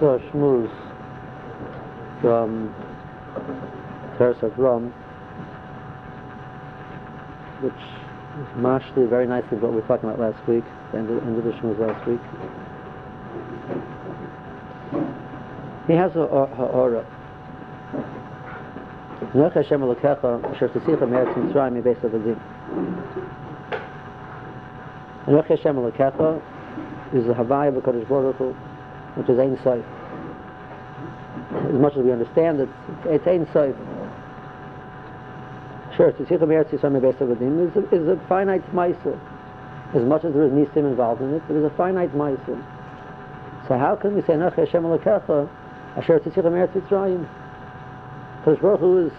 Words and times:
saw 0.00 0.18
Shmuz 0.32 0.70
from 2.22 2.74
Teres 4.16 4.36
Rum, 4.56 4.94
which 7.60 7.72
is 7.74 8.56
mashly 8.56 9.06
very 9.06 9.26
nicely 9.26 9.58
what 9.58 9.72
we 9.72 9.80
were 9.82 9.86
talking 9.86 10.08
about 10.08 10.18
last 10.18 10.48
week, 10.48 10.64
the 10.92 10.98
end 10.98 11.10
of, 11.10 11.22
end 11.22 11.36
of 11.36 11.44
the 11.44 11.50
Shmuz 11.50 11.78
last 11.78 12.08
week. 12.08 12.20
He 15.86 15.92
has 15.92 16.16
a 16.16 16.26
ha'ora. 16.26 17.04
Noach 19.34 19.52
Hashem 19.52 19.82
Elokecha, 19.82 20.54
asher 20.54 20.68
tesicha 20.70 21.06
me'eretz 21.06 21.34
Mitzrayim 21.34 21.74
mi 21.74 21.80
beis 21.82 22.00
avadim. 22.00 22.40
Noach 25.26 25.46
Hashem 25.46 25.76
Elokecha 25.76 26.40
is 27.12 27.26
the 27.26 27.34
Havaya 27.34 27.68
of 27.68 27.82
HaKadosh 27.82 28.08
Baruch 28.08 28.36
Hu, 28.36 28.56
which 29.16 29.28
is 29.28 29.38
Ein 29.38 29.58
Sof. 29.62 29.84
As 31.68 31.80
much 31.80 31.96
as 31.96 32.04
we 32.04 32.12
understand 32.12 32.60
it, 32.60 32.68
it's 33.06 33.26
Ein 33.26 33.46
Sof. 33.52 33.74
Sure, 35.96 36.12
tesicha 36.12 36.46
me'eretz 36.46 36.70
Yisrael 36.70 36.92
mi 36.92 37.00
beis 37.00 37.16
avadim 37.16 37.68
is 37.68 37.76
a, 37.76 37.94
is 37.94 38.08
a 38.08 38.16
finite 38.28 38.64
ma'aser. 38.72 39.18
As 39.94 40.02
much 40.04 40.24
as 40.24 40.32
there 40.32 40.44
is 40.44 40.52
nisim 40.52 40.88
involved 40.88 41.20
in 41.20 41.34
it, 41.34 41.42
there 41.48 41.58
is 41.58 41.64
a 41.64 41.70
finite 41.76 42.14
ma'aser. 42.14 42.62
So 43.66 43.76
how 43.76 43.96
can 43.96 44.14
we 44.14 44.22
say 44.22 44.34
Noach 44.34 44.54
Hashem 44.56 44.84
Elokecha 44.84 45.48
asher 45.96 46.20
tzitzich 46.20 46.44
me'eretz 46.44 46.72
Mitzrayim? 46.72 47.28
Because 48.38 48.58
Baruch 48.60 48.80
Hu 48.80 49.06
is, 49.06 49.12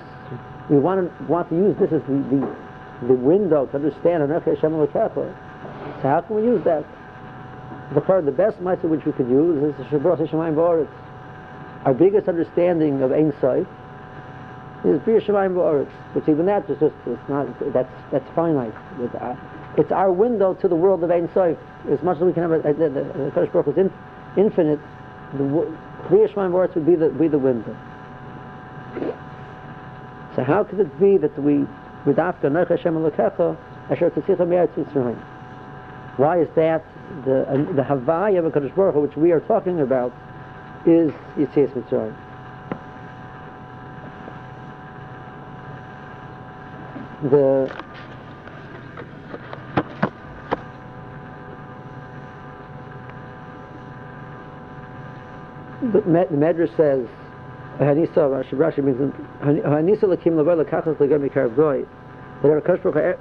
we 0.69 0.79
want 0.79 0.99
to, 1.01 1.23
want 1.25 1.49
to 1.49 1.55
use 1.55 1.77
this 1.77 1.91
as 1.91 2.01
the, 2.03 2.13
the, 2.31 3.07
the 3.07 3.13
window 3.13 3.65
to 3.67 3.75
understand 3.75 4.23
Anoch 4.23 4.45
Hashem 4.45 4.71
Elokecha. 4.71 5.35
So 6.01 6.07
how 6.07 6.21
can 6.21 6.35
we 6.37 6.43
use 6.43 6.63
that? 6.63 6.85
The, 7.93 8.21
the 8.23 8.31
best 8.31 8.61
mitzvah 8.61 8.87
which 8.87 9.03
we 9.05 9.11
could 9.11 9.27
use 9.27 9.75
is 9.75 9.85
Shabbat 9.87 10.29
Shemayim 10.29 10.55
Ba'aretz. 10.55 10.87
Our 11.83 11.93
biggest 11.93 12.29
understanding 12.29 13.01
of 13.01 13.11
Ein 13.11 13.33
Sof 13.41 13.67
is 14.85 14.99
B'ir 15.01 15.19
Shemayim 15.21 15.55
Ba'aretz, 15.55 15.91
which 16.13 16.29
even 16.29 16.45
that 16.45 16.69
is 16.69 16.79
just, 16.79 16.95
it's 17.05 17.29
not, 17.29 17.47
that's, 17.73 17.91
that's 18.11 18.29
finite. 18.33 18.73
Uh, 19.19 19.35
it's 19.77 19.91
our 19.91 20.11
window 20.11 20.53
to 20.53 20.69
the 20.69 20.75
world 20.75 21.03
of 21.03 21.11
Ein 21.11 21.29
Sof. 21.33 21.57
As 21.89 22.01
much 22.01 22.17
as 22.17 22.23
we 22.23 22.31
can 22.31 22.49
have, 22.49 22.63
the, 22.63 22.73
the, 22.73 22.89
the 22.89 23.31
Kodesh 23.35 23.51
Baruch 23.51 23.67
is 23.67 23.77
in, 23.77 23.91
infinite, 24.37 24.79
the 25.33 25.43
B'ir 25.43 26.31
Shemayim 26.33 26.51
Ba'aretz 26.51 26.75
would 26.75 26.85
be 26.85 26.95
the, 26.95 27.09
be 27.09 27.27
the 27.27 27.39
window. 27.39 27.75
So 30.37 30.43
how 30.45 30.63
could 30.63 30.79
it 30.79 30.97
be 30.97 31.17
that 31.17 31.37
we 31.37 31.65
with 32.05 32.19
after 32.19 32.49
Noach 32.49 32.69
Hashem 32.69 32.95
Elokecha 32.95 33.57
Asher 33.89 34.09
Tzitzicha 34.11 34.47
Me'eretz 34.47 34.73
Mitzrayim? 34.75 35.30
Why 36.17 36.41
is 36.41 36.49
that 36.55 36.83
the 37.25 37.47
uh, 37.49 37.57
the 37.73 37.81
Havaya 37.83 38.45
of 38.45 38.51
Hakadosh 38.51 38.75
Baruch 38.75 38.93
Hu, 38.95 39.01
which 39.01 39.15
we 39.15 39.31
are 39.31 39.39
talking 39.41 39.79
about, 39.79 40.13
is 40.85 41.11
Yitzias 41.37 41.71
Mitzrayim? 41.71 42.15
The 47.23 47.81
the, 55.81 56.01
Medrash 56.01 56.75
says 56.75 57.07
Hanisa 57.79 58.15
Rashi 58.17 58.53
Rashi 58.53 58.83
means 58.83 58.97
Hanisa 59.41 60.03
Lakim 60.03 60.33
Lavoi 60.33 60.63
Lakachas 60.63 60.97
Lagam 60.97 61.29
Mikarav 61.29 61.55
Goy. 61.55 61.85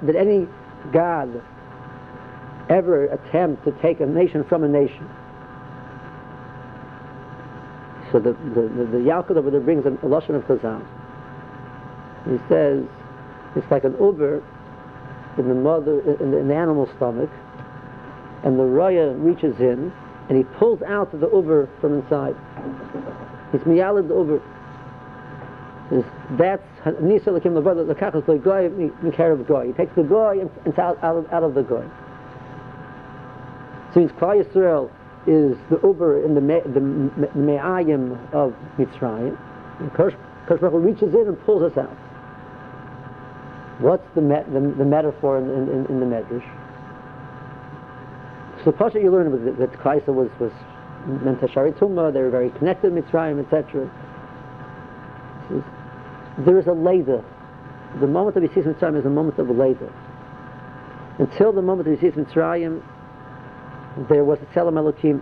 Did 0.05 0.15
any 0.15 0.47
God 0.91 1.41
ever 2.71 3.05
attempt 3.05 3.65
to 3.65 3.71
take 3.81 3.99
a 3.99 4.05
nation 4.05 4.43
from 4.43 4.63
a 4.63 4.67
nation? 4.67 5.07
So 8.11 8.19
the 8.19 8.33
the 8.33 8.61
the, 8.61 8.85
the 8.85 8.97
Yalkut 8.97 9.37
over 9.37 9.51
there 9.51 9.59
brings 9.59 9.85
a, 9.85 9.89
a 9.89 10.09
of 10.15 10.23
Chazal. 10.45 10.85
He 12.25 12.37
says 12.49 12.83
it's 13.55 13.69
like 13.71 13.83
an 13.83 13.95
uber 13.99 14.43
in 15.37 15.47
the 15.47 15.53
mother 15.53 15.99
in 16.19 16.31
the, 16.31 16.43
the 16.43 16.55
animal 16.55 16.89
stomach, 16.97 17.29
and 18.43 18.57
the 18.57 18.63
raya 18.63 19.15
reaches 19.23 19.59
in 19.59 19.93
and 20.31 20.37
he 20.37 20.43
pulls 20.57 20.81
out 20.83 21.11
the 21.11 21.29
uber 21.29 21.67
from 21.81 21.99
inside. 21.99 22.35
He's 23.51 23.61
miyalid 23.61 24.09
over. 24.11 24.41
That's 26.37 26.63
nisa 27.01 27.31
lekim 27.31 27.51
levada 27.51 27.85
the 27.85 27.95
kachas 27.95 28.25
the 28.25 28.37
goy 28.37 28.69
mikarev 28.69 29.45
goy. 29.45 29.67
He 29.67 29.73
takes 29.73 29.93
the 29.93 30.03
goy 30.03 30.39
and, 30.39 30.49
and 30.63 30.79
out, 30.79 31.03
out, 31.03 31.17
of, 31.17 31.33
out 31.33 31.43
of 31.43 31.53
the 31.53 31.63
goy. 31.63 31.85
Means 33.95 34.11
Klal 34.13 34.43
Yisrael 34.43 34.89
is 35.27 35.57
the 35.69 35.79
uber 35.83 36.23
in 36.23 36.33
the 36.33 36.41
me, 36.41 36.59
the 36.65 36.79
me'ayim 36.79 38.17
of 38.33 38.55
Mitzrayim. 38.77 39.37
Baruch 39.95 40.83
reaches 40.83 41.13
in 41.13 41.27
and 41.27 41.39
pulls 41.45 41.71
us 41.71 41.77
out. 41.77 41.95
What's 43.79 44.07
the, 44.15 44.21
me, 44.21 44.35
the, 44.47 44.59
the 44.77 44.85
metaphor 44.85 45.37
in, 45.37 45.49
in, 45.49 45.85
in 45.87 45.99
the 45.99 46.05
Medrash? 46.05 46.47
So 48.63 48.71
Pasha 48.71 48.99
you 48.99 49.11
learn 49.11 49.31
that, 49.45 49.57
that 49.57 49.71
Klal 49.73 50.05
was 50.07 50.29
was 50.39 50.51
Mentashari 51.07 51.73
Tumma, 51.73 52.13
they 52.13 52.21
were 52.21 52.29
very 52.29 52.51
connected 52.51 52.93
with 52.93 53.05
Mitzrayim, 53.05 53.43
etc. 53.43 53.89
There 56.37 56.59
is 56.59 56.67
a 56.67 56.73
later. 56.73 57.23
The 57.99 58.07
moment 58.07 58.37
of 58.37 58.43
Yisis 58.43 58.65
Mitzrayim 58.65 58.99
is 58.99 59.05
a 59.05 59.09
moment 59.09 59.39
of 59.39 59.49
a 59.49 59.53
later. 59.53 59.91
Until 61.17 61.51
the 61.51 61.61
moment 61.61 61.87
of 61.87 61.99
Yisis 61.99 62.13
Mitzrayim, 62.13 62.81
there 64.09 64.23
was 64.23 64.39
a 64.41 64.45
Tzelem 64.57 64.77
Elohim. 64.77 65.21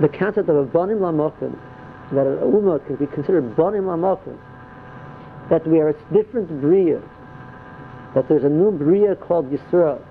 The 0.00 0.08
concept 0.08 0.48
of 0.48 0.56
a 0.56 0.64
Bonim 0.64 0.98
Lamokim, 0.98 1.56
that 2.12 2.26
an 2.26 2.38
Ummah 2.38 2.84
can 2.86 2.96
be 2.96 3.06
considered 3.06 3.54
Bonim 3.54 3.84
Lamokim, 3.84 4.38
that 5.50 5.66
we 5.66 5.80
are 5.80 5.90
a 5.90 6.12
different 6.12 6.60
Bria, 6.60 7.00
that 8.14 8.28
there's 8.28 8.44
a 8.44 8.48
new 8.48 8.70
Bria 8.70 9.14
called 9.14 9.50
Yisrael. 9.50 10.02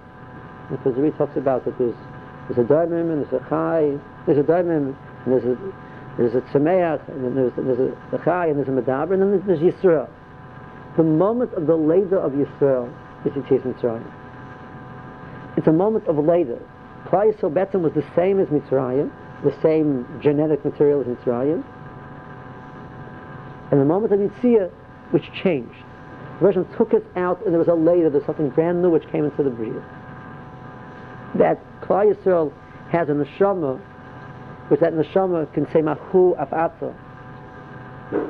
Because 0.70 0.96
he 0.96 1.10
talks 1.18 1.36
about 1.36 1.66
that 1.66 1.78
there's 1.78 1.96
there's 2.48 2.66
a 2.66 2.74
daimim 2.74 3.12
and 3.12 3.26
there's 3.26 3.42
a 3.42 3.50
chai. 3.50 3.98
There's 4.26 4.38
a 4.38 4.44
daimim 4.44 4.96
and 5.26 5.34
there's 5.34 5.46
a 5.46 5.58
there's 6.18 6.36
a 6.36 6.42
tzemeach 6.42 7.08
and 7.10 7.24
then 7.24 7.36
there's 7.36 7.54
there's 7.56 7.80
a, 7.80 8.24
chai 8.24 8.48
and 8.48 8.58
there's 8.58 8.68
a 8.68 8.72
medaber 8.72 9.14
and 9.14 9.22
then 9.22 9.32
there's, 9.32 9.60
there's 9.60 9.74
Yisrael. 9.74 10.10
The 10.96 11.04
moment 11.04 11.54
of 11.54 11.66
the 11.66 11.76
later 11.76 12.18
of 12.18 12.34
Yisrael 12.34 12.94
is 13.26 13.32
Yitzias 13.34 13.62
Mitzrayim. 13.62 14.19
It's 15.60 15.68
a 15.68 15.74
moment 15.74 16.08
of 16.08 16.18
later. 16.18 16.58
Klal 17.08 17.34
Yisrael 17.34 17.52
Betzim 17.52 17.82
was 17.82 17.92
the 17.92 18.06
same 18.16 18.40
as 18.40 18.48
Mitzrayim, 18.48 19.12
the 19.44 19.54
same 19.62 20.08
genetic 20.24 20.64
material 20.64 21.02
as 21.02 21.08
Mitzrayim. 21.08 21.66
And 23.70 23.82
the 23.82 23.86
moment 23.86 24.14
of 24.14 24.22
Yitzhak, 24.22 24.72
which 25.12 25.30
changed. 25.44 25.84
The 26.40 26.46
version 26.46 26.66
took 26.78 26.94
us 26.94 27.02
out 27.18 27.44
and 27.44 27.52
there 27.52 27.60
was 27.60 27.68
a 27.68 27.74
later, 27.74 28.10
there's 28.10 28.26
something 28.26 28.48
brand 28.52 28.82
new 28.82 28.90
which 28.90 29.06
came 29.12 29.26
into 29.26 29.44
the 29.44 29.50
Bria. 29.50 29.84
That 31.36 31.60
Klal 31.82 32.16
Yisrael 32.16 32.54
has 32.92 33.10
a 33.10 33.12
neshama, 33.12 33.82
which 34.70 34.80
that 34.80 34.94
neshama 34.94 35.54
can 35.54 35.70
say 35.74 35.82
mahu 35.82 36.36
afatza. 36.36 36.96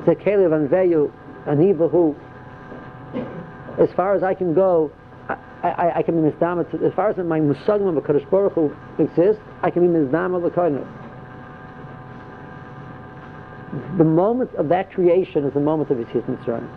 Say 0.08 0.16
kelev 0.16 0.68
anveyu 0.68 1.12
anivahu. 1.46 2.16
As 3.78 3.92
far 3.92 4.16
as 4.16 4.24
I 4.24 4.34
can 4.34 4.56
go, 4.56 4.92
I, 5.30 5.38
I, 5.64 5.98
I 5.98 6.02
can 6.02 6.22
be 6.22 6.32
mizdama. 6.32 6.66
As 6.84 6.94
far 6.94 7.10
as 7.10 7.18
my 7.18 7.40
musagma 7.40 7.96
of 7.96 8.04
Kadosh 8.04 8.30
Baruch 8.30 8.54
Hu 8.54 8.76
exists, 8.98 9.42
I 9.62 9.70
can 9.70 9.82
be 9.82 10.00
mizdama 10.00 10.42
l'koinu. 10.44 10.86
The 13.98 14.04
moment 14.04 14.54
of 14.56 14.70
that 14.70 14.92
creation 14.92 15.46
is 15.46 15.54
the 15.54 15.60
moment 15.60 15.92
of 15.92 15.98
Yitzias 15.98 16.24
Mitzrayim. 16.24 16.68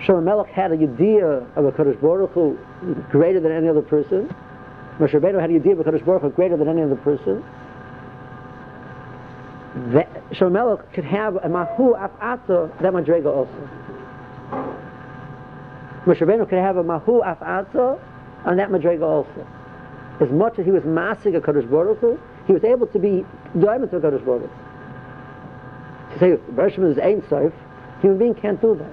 Shlomo 0.00 0.22
Melech 0.22 0.48
had 0.48 0.70
a 0.70 0.74
idea 0.74 1.26
of 1.56 1.64
a 1.64 1.72
Kadosh 1.72 2.00
Baruch 2.00 2.32
Hu 2.32 2.56
greater 3.10 3.40
than 3.40 3.50
any 3.50 3.68
other 3.68 3.82
person. 3.82 4.32
Moshe 4.98 5.10
Rabbeinu 5.10 5.40
had 5.40 5.50
a 5.50 5.54
idea 5.54 5.72
of 5.72 5.80
a 5.80 5.84
Kadosh 5.84 6.04
Baruch 6.04 6.22
Hu 6.22 6.30
greater 6.30 6.56
than 6.56 6.68
any 6.68 6.82
other 6.82 6.96
person. 6.96 7.42
That, 9.92 10.08
Shlomo 10.30 10.52
Melech 10.52 10.92
could 10.92 11.04
have 11.04 11.36
a 11.36 11.48
Mahu 11.48 11.94
Af'ata, 11.94 12.80
that 12.80 12.92
Madrega 12.92 13.26
also. 13.26 13.85
Moshe 16.06 16.18
Rabbeinu 16.18 16.48
could 16.48 16.58
have 16.58 16.76
a 16.76 16.84
Mahu 16.84 17.22
Af'ata 17.22 18.00
on 18.44 18.56
that 18.56 18.70
Madrega 18.70 19.02
also. 19.02 19.46
As 20.20 20.30
much 20.30 20.58
as 20.58 20.64
he 20.64 20.70
was 20.70 20.84
massing 20.84 21.34
a 21.36 21.40
Kadosh 21.40 21.68
Baruch 21.68 21.98
Hu, 21.98 22.18
he 22.46 22.52
was 22.52 22.64
able 22.64 22.86
to 22.86 22.98
be 22.98 23.26
diamond 23.58 23.90
to 23.90 23.96
a 23.96 24.00
Kadosh 24.00 24.24
Baruch 24.24 24.48
Hu. 24.48 26.14
To 26.14 26.18
say, 26.18 26.52
Bershman 26.52 26.92
is 26.92 26.98
Ein 26.98 27.22
Sof, 27.28 27.52
human 28.00 28.18
being 28.18 28.34
can't 28.34 28.60
do 28.60 28.76
that. 28.76 28.92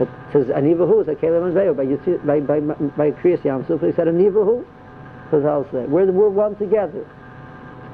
It 0.00 0.08
says 0.32 0.46
anivahu 0.46 1.02
is 1.02 1.08
a 1.08 1.14
kelim 1.14 1.46
and 1.46 2.26
by 2.26 2.40
by 2.40 2.60
by 2.60 2.74
by 2.74 3.10
Kriyas 3.10 3.44
Yam 3.44 3.66
Suf. 3.66 3.82
He 3.82 3.92
said 3.92 4.06
anivahu. 4.06 4.64
Chazal 5.30 5.70
said 5.70 5.90
we're 5.90 6.10
we're 6.10 6.30
one 6.30 6.56
together. 6.56 7.06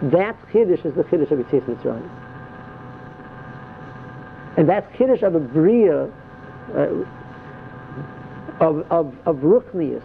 That 0.03 0.37
chiddush 0.53 0.85
is 0.87 0.95
the 0.95 1.03
chiddush 1.05 1.31
of 1.33 1.39
Yitzias 1.41 1.65
Mitzrayim, 1.65 2.09
and 4.57 4.69
that 4.69 4.93
chiddush 4.93 5.23
of 5.23 5.35
a 5.35 5.41
bria 5.41 6.05
uh, 6.75 7.05
of 8.61 8.87
of 8.91 9.15
of 9.27 9.37
ruchnius. 9.37 10.03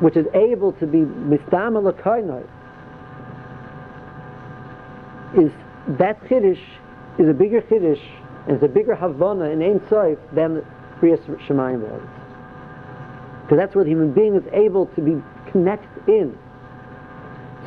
which 0.00 0.16
is 0.16 0.26
able 0.34 0.72
to 0.72 0.86
be 0.86 0.98
mistamel 0.98 1.92
kainai, 2.00 2.42
is 5.36 5.52
that 5.98 6.20
chiddush 6.24 6.60
is 7.18 7.28
a 7.28 7.34
bigger 7.34 7.60
chiddush 7.62 8.00
and 8.46 8.56
it's 8.56 8.64
a 8.64 8.68
bigger 8.68 8.94
havana 8.94 9.44
in 9.50 9.62
Ein 9.62 9.80
Sof 9.88 10.18
than 10.32 10.64
Kriyas 10.98 11.20
Shemayim 11.46 11.80
was. 11.80 12.02
Because 13.42 13.58
that's 13.58 13.74
where 13.74 13.84
the 13.84 13.90
human 13.90 14.12
being 14.12 14.34
is 14.34 14.44
able 14.52 14.86
to 14.86 15.00
be 15.02 15.22
connected 15.50 16.08
in 16.08 16.36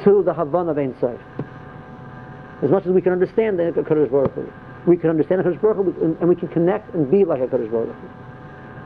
to 0.04 0.24
the 0.24 0.34
havana 0.34 0.72
of 0.72 0.78
Ein 0.78 0.96
Sof. 1.00 1.20
As 2.64 2.72
much 2.72 2.86
as 2.86 2.92
we 2.92 3.02
can 3.02 3.12
understand 3.12 3.60
the 3.60 3.84
Kaddish 3.88 4.10
Baruch. 4.10 4.32
We 4.88 4.98
can 4.98 5.10
understand 5.10 5.40
the 5.40 5.44
Kaddish 5.44 5.62
Baruch 5.62 5.96
and 6.02 6.28
we 6.28 6.36
can 6.36 6.48
connect 6.48 6.94
and 6.96 7.10
be 7.12 7.24
like 7.26 7.42
a 7.42 7.48
Kaddish 7.48 7.70
Baruch. 7.70 7.96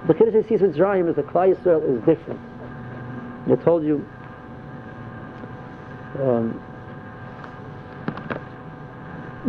The 0.05 0.13
Kiddush 0.13 0.47
sees 0.47 0.61
with 0.61 0.75
Mitzrayim 0.75 1.09
is 1.09 1.15
the 1.15 1.23
Klai 1.23 1.55
Yisrael 1.55 1.97
is 1.97 1.99
different. 2.05 2.39
I 3.49 3.55
told 3.63 3.83
you 3.83 4.05
um, 6.19 6.51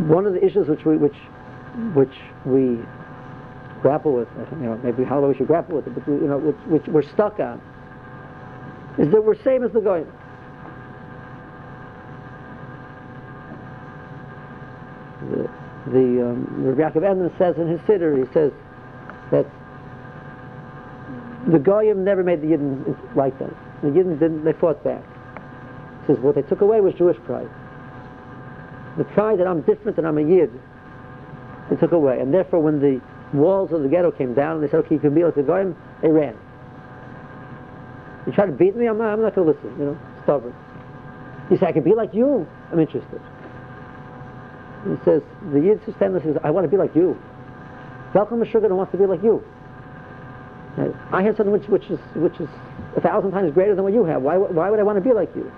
one 0.08 0.26
of 0.26 0.32
the 0.32 0.44
issues 0.44 0.68
which 0.68 0.84
we 0.84 0.96
which 0.96 1.16
which 1.94 2.14
we 2.44 2.78
grapple 3.80 4.12
with, 4.12 4.28
you 4.52 4.66
know, 4.66 4.80
maybe 4.82 5.04
how 5.04 5.24
we 5.24 5.34
should 5.34 5.46
grapple 5.46 5.76
with 5.76 5.86
it, 5.86 5.94
but 5.94 6.06
we, 6.08 6.14
you 6.14 6.26
know, 6.26 6.38
which, 6.38 6.56
which 6.66 6.86
we're 6.88 7.02
stuck 7.02 7.38
on, 7.38 7.60
is 8.98 9.10
that 9.10 9.22
we're 9.22 9.40
same 9.42 9.62
as 9.62 9.72
the 9.72 9.80
goyim. 9.80 10.10
The, 15.30 15.50
the 15.90 16.30
um, 16.30 16.46
Rabbi 16.64 16.98
Yaakov 16.98 17.02
Edman 17.02 17.38
says 17.38 17.56
in 17.56 17.68
his 17.68 17.80
siddur, 17.82 18.18
he 18.18 18.32
says 18.32 18.52
that 19.30 19.46
the 21.50 21.58
goyim 21.58 22.04
never 22.04 22.22
made 22.22 22.42
the 22.42 22.46
Yidden 22.46 23.16
like 23.16 23.38
them. 23.38 23.54
The 23.82 23.88
Yidden 23.88 24.18
didn't, 24.18 24.44
they 24.44 24.52
fought 24.52 24.82
back. 24.84 25.02
He 26.02 26.06
says 26.14 26.18
what 26.18 26.34
they 26.34 26.42
took 26.42 26.60
away 26.60 26.80
was 26.80 26.94
Jewish 26.94 27.16
pride. 27.24 27.48
The 28.98 29.04
pride 29.04 29.38
that 29.38 29.46
I'm 29.46 29.62
different 29.62 29.96
and 29.98 30.06
I'm 30.06 30.18
a 30.18 30.22
Yid, 30.22 30.50
they 31.70 31.76
took 31.76 31.92
away. 31.92 32.20
And 32.20 32.34
therefore 32.34 32.60
when 32.60 32.80
the 32.80 33.00
walls 33.32 33.72
of 33.72 33.82
the 33.82 33.88
ghetto 33.88 34.10
came 34.10 34.34
down 34.34 34.56
and 34.56 34.64
they 34.64 34.70
said, 34.70 34.80
okay, 34.84 34.96
you 34.96 35.00
can 35.00 35.14
be 35.14 35.24
like 35.24 35.34
the 35.34 35.42
goyim, 35.42 35.76
they 36.02 36.08
ran. 36.08 36.36
You 38.26 38.32
try 38.32 38.46
to 38.46 38.52
beat 38.52 38.76
me, 38.76 38.86
I'm 38.86 38.98
not, 38.98 39.12
I'm 39.12 39.22
not 39.22 39.34
going 39.34 39.46
to 39.46 39.52
listen, 39.54 39.78
you 39.78 39.86
know, 39.86 39.98
stubborn. 40.24 40.54
You 41.50 41.56
say, 41.56 41.66
I 41.66 41.72
can 41.72 41.82
be 41.82 41.94
like 41.94 42.12
you, 42.12 42.46
I'm 42.70 42.78
interested. 42.78 43.20
He 44.84 44.96
says, 45.04 45.22
the 45.52 45.60
Yid 45.60 45.80
who 45.80 45.94
there 45.98 46.20
says, 46.22 46.36
I 46.44 46.50
want 46.50 46.64
to 46.64 46.68
be 46.68 46.76
like 46.76 46.94
you. 46.94 47.16
Welcome 48.14 48.40
Meshuggah 48.40 48.70
wants 48.70 48.92
to 48.92 48.98
be 48.98 49.06
like 49.06 49.22
you. 49.22 49.42
I 51.12 51.22
have 51.22 51.36
something 51.36 51.52
which, 51.52 51.68
which, 51.68 51.90
is, 51.90 51.98
which 52.14 52.38
is 52.40 52.48
a 52.96 53.00
thousand 53.00 53.32
times 53.32 53.52
greater 53.52 53.74
than 53.74 53.84
what 53.84 53.92
you 53.92 54.04
have. 54.04 54.22
Why, 54.22 54.36
why 54.36 54.70
would 54.70 54.78
I 54.78 54.82
want 54.82 54.96
to 54.96 55.02
be 55.02 55.12
like 55.14 55.34
you? 55.34 55.50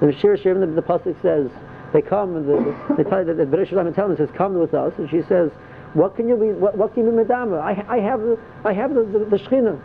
The 0.00 0.12
Shir 0.12 0.36
Shirim, 0.36 0.60
the, 0.60 0.66
the 0.66 0.82
Pasuk 0.82 1.20
says, 1.22 1.50
they 1.92 2.02
come 2.02 2.36
and 2.36 2.48
the, 2.48 2.94
they 2.96 3.08
tell 3.08 3.24
that 3.24 3.36
the 3.36 3.46
British 3.46 3.68
Shalom 3.68 3.86
and 3.86 4.16
says, 4.16 4.28
come 4.34 4.58
with 4.58 4.74
us. 4.74 4.92
And 4.98 5.08
she 5.10 5.22
says, 5.28 5.50
what 5.94 6.16
can 6.16 6.28
you 6.28 6.36
be, 6.36 6.52
what, 6.52 6.76
what 6.76 6.94
can 6.94 7.04
you 7.04 7.10
be 7.10 7.18
Medama? 7.18 7.60
I, 7.60 7.84
I 7.88 8.00
have 8.00 8.20
the, 8.20 8.38
I 8.64 8.72
have 8.72 8.94
the, 8.94 9.02
the, 9.04 9.18
the 9.26 9.36
Shechina. 9.36 9.80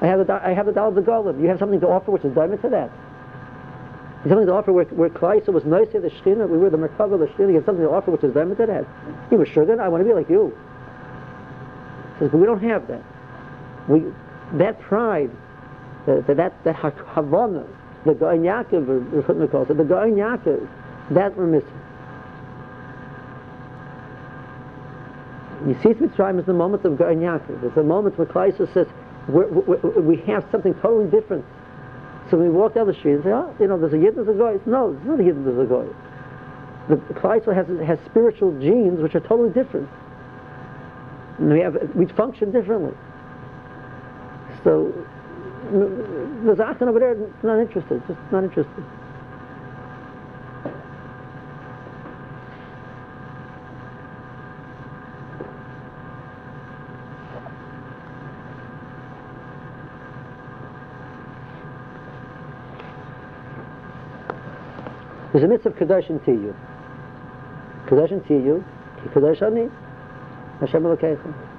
I 0.00 0.06
have 0.06 0.24
the, 0.26 0.32
I 0.32 0.54
have 0.54 0.66
the 0.66 0.72
Dal 0.72 0.88
of 0.88 0.94
the 0.94 1.02
Golem. 1.02 1.42
You 1.42 1.48
have 1.48 1.58
something 1.58 1.80
to 1.80 1.88
offer 1.88 2.12
which 2.12 2.24
is 2.24 2.32
diamond 2.34 2.62
to 2.62 2.68
that. 2.68 2.90
You 4.24 4.30
have 4.30 4.36
something 4.36 4.46
to 4.46 4.52
offer 4.52 4.72
where, 4.72 4.84
where 4.84 5.10
Kleisa 5.10 5.48
was 5.48 5.64
nice 5.64 5.88
to 5.92 6.00
the 6.00 6.08
Shechina. 6.08 6.48
We 6.48 6.58
were 6.58 6.70
the 6.70 6.78
Merkava, 6.78 7.18
the 7.18 7.26
Shechina. 7.26 7.48
You 7.48 7.54
have 7.56 7.64
something 7.64 7.84
to 7.84 7.90
offer 7.90 8.12
which 8.12 8.22
is 8.22 8.32
diamond 8.32 8.58
to 8.58 8.66
that. 8.66 8.86
He 9.28 9.36
was 9.36 9.48
sugar. 9.48 9.80
I 9.80 9.88
want 9.88 10.02
to 10.02 10.08
be 10.08 10.14
like 10.14 10.30
you. 10.30 10.56
He 12.14 12.20
says, 12.20 12.30
but 12.30 12.38
we 12.38 12.46
don't 12.46 12.62
have 12.62 12.86
that. 12.88 13.02
We, 13.88 14.04
that 14.54 14.80
pride, 14.80 15.30
that, 16.06 16.26
that, 16.26 16.64
that 16.64 16.76
Havana, 16.76 17.66
the 18.04 18.14
Goin 18.14 18.42
Yaakov, 18.42 19.50
calls 19.50 19.70
it, 19.70 19.76
the 19.76 19.84
Goin 19.84 20.14
Yaakov, 20.14 20.68
that 21.10 21.36
we're 21.36 21.46
missing. 21.46 21.80
You 25.66 25.74
see, 25.82 25.88
Mitzrayim 25.88 26.38
is 26.38 26.46
the 26.46 26.52
moment 26.52 26.84
of 26.84 26.96
Goin 26.96 27.18
Yaakov. 27.18 27.64
It's 27.64 27.74
the 27.74 27.82
moment 27.82 28.16
where 28.16 28.26
Kleisa 28.26 28.72
says, 28.72 28.86
we're, 29.28 29.46
we 30.00 30.16
have 30.18 30.46
something 30.50 30.74
totally 30.74 31.10
different. 31.10 31.44
So 32.30 32.36
we 32.36 32.48
walk 32.48 32.74
down 32.74 32.86
the 32.86 32.94
street 32.94 33.14
and 33.14 33.24
say, 33.24 33.30
oh, 33.30 33.54
you 33.58 33.66
know, 33.66 33.78
there's 33.78 33.94
a 33.94 33.98
Yid, 33.98 34.16
there's 34.16 34.28
a 34.28 34.32
Goy. 34.32 34.60
No, 34.66 34.92
there's 34.92 35.06
not 35.06 35.20
a 35.20 35.24
Yid, 35.24 35.44
there's 35.44 35.58
a 35.58 35.64
Goy. 35.64 35.86
The 36.88 36.96
Kleisa 37.14 37.54
has, 37.54 37.66
has 37.86 37.98
spiritual 38.06 38.58
genes 38.60 39.00
which 39.00 39.14
are 39.14 39.20
totally 39.20 39.50
different. 39.50 39.88
And 41.38 41.52
we, 41.52 41.60
have, 41.60 41.76
we 41.94 42.06
function 42.06 42.50
differently. 42.50 42.94
So 44.64 44.92
the 45.70 46.54
Zachan 46.54 46.88
over 46.88 46.98
there 46.98 47.16
not 47.42 47.60
interested, 47.60 48.02
just 48.06 48.18
not 48.32 48.44
interested. 48.44 48.84
There's 65.32 65.44
a 65.44 65.48
mitzvah 65.48 65.68
of 65.68 65.76
Kadosh 65.76 66.08
and 66.10 66.20
Tiyu. 66.24 66.54
Kadosh 67.86 68.10
and 68.10 68.24
Tiyu, 68.24 68.64
Ki 69.02 69.08
Kadosh 69.10 69.40
Ani, 69.40 69.70
Hashem 70.60 70.82
Elokeichem. 70.82 71.57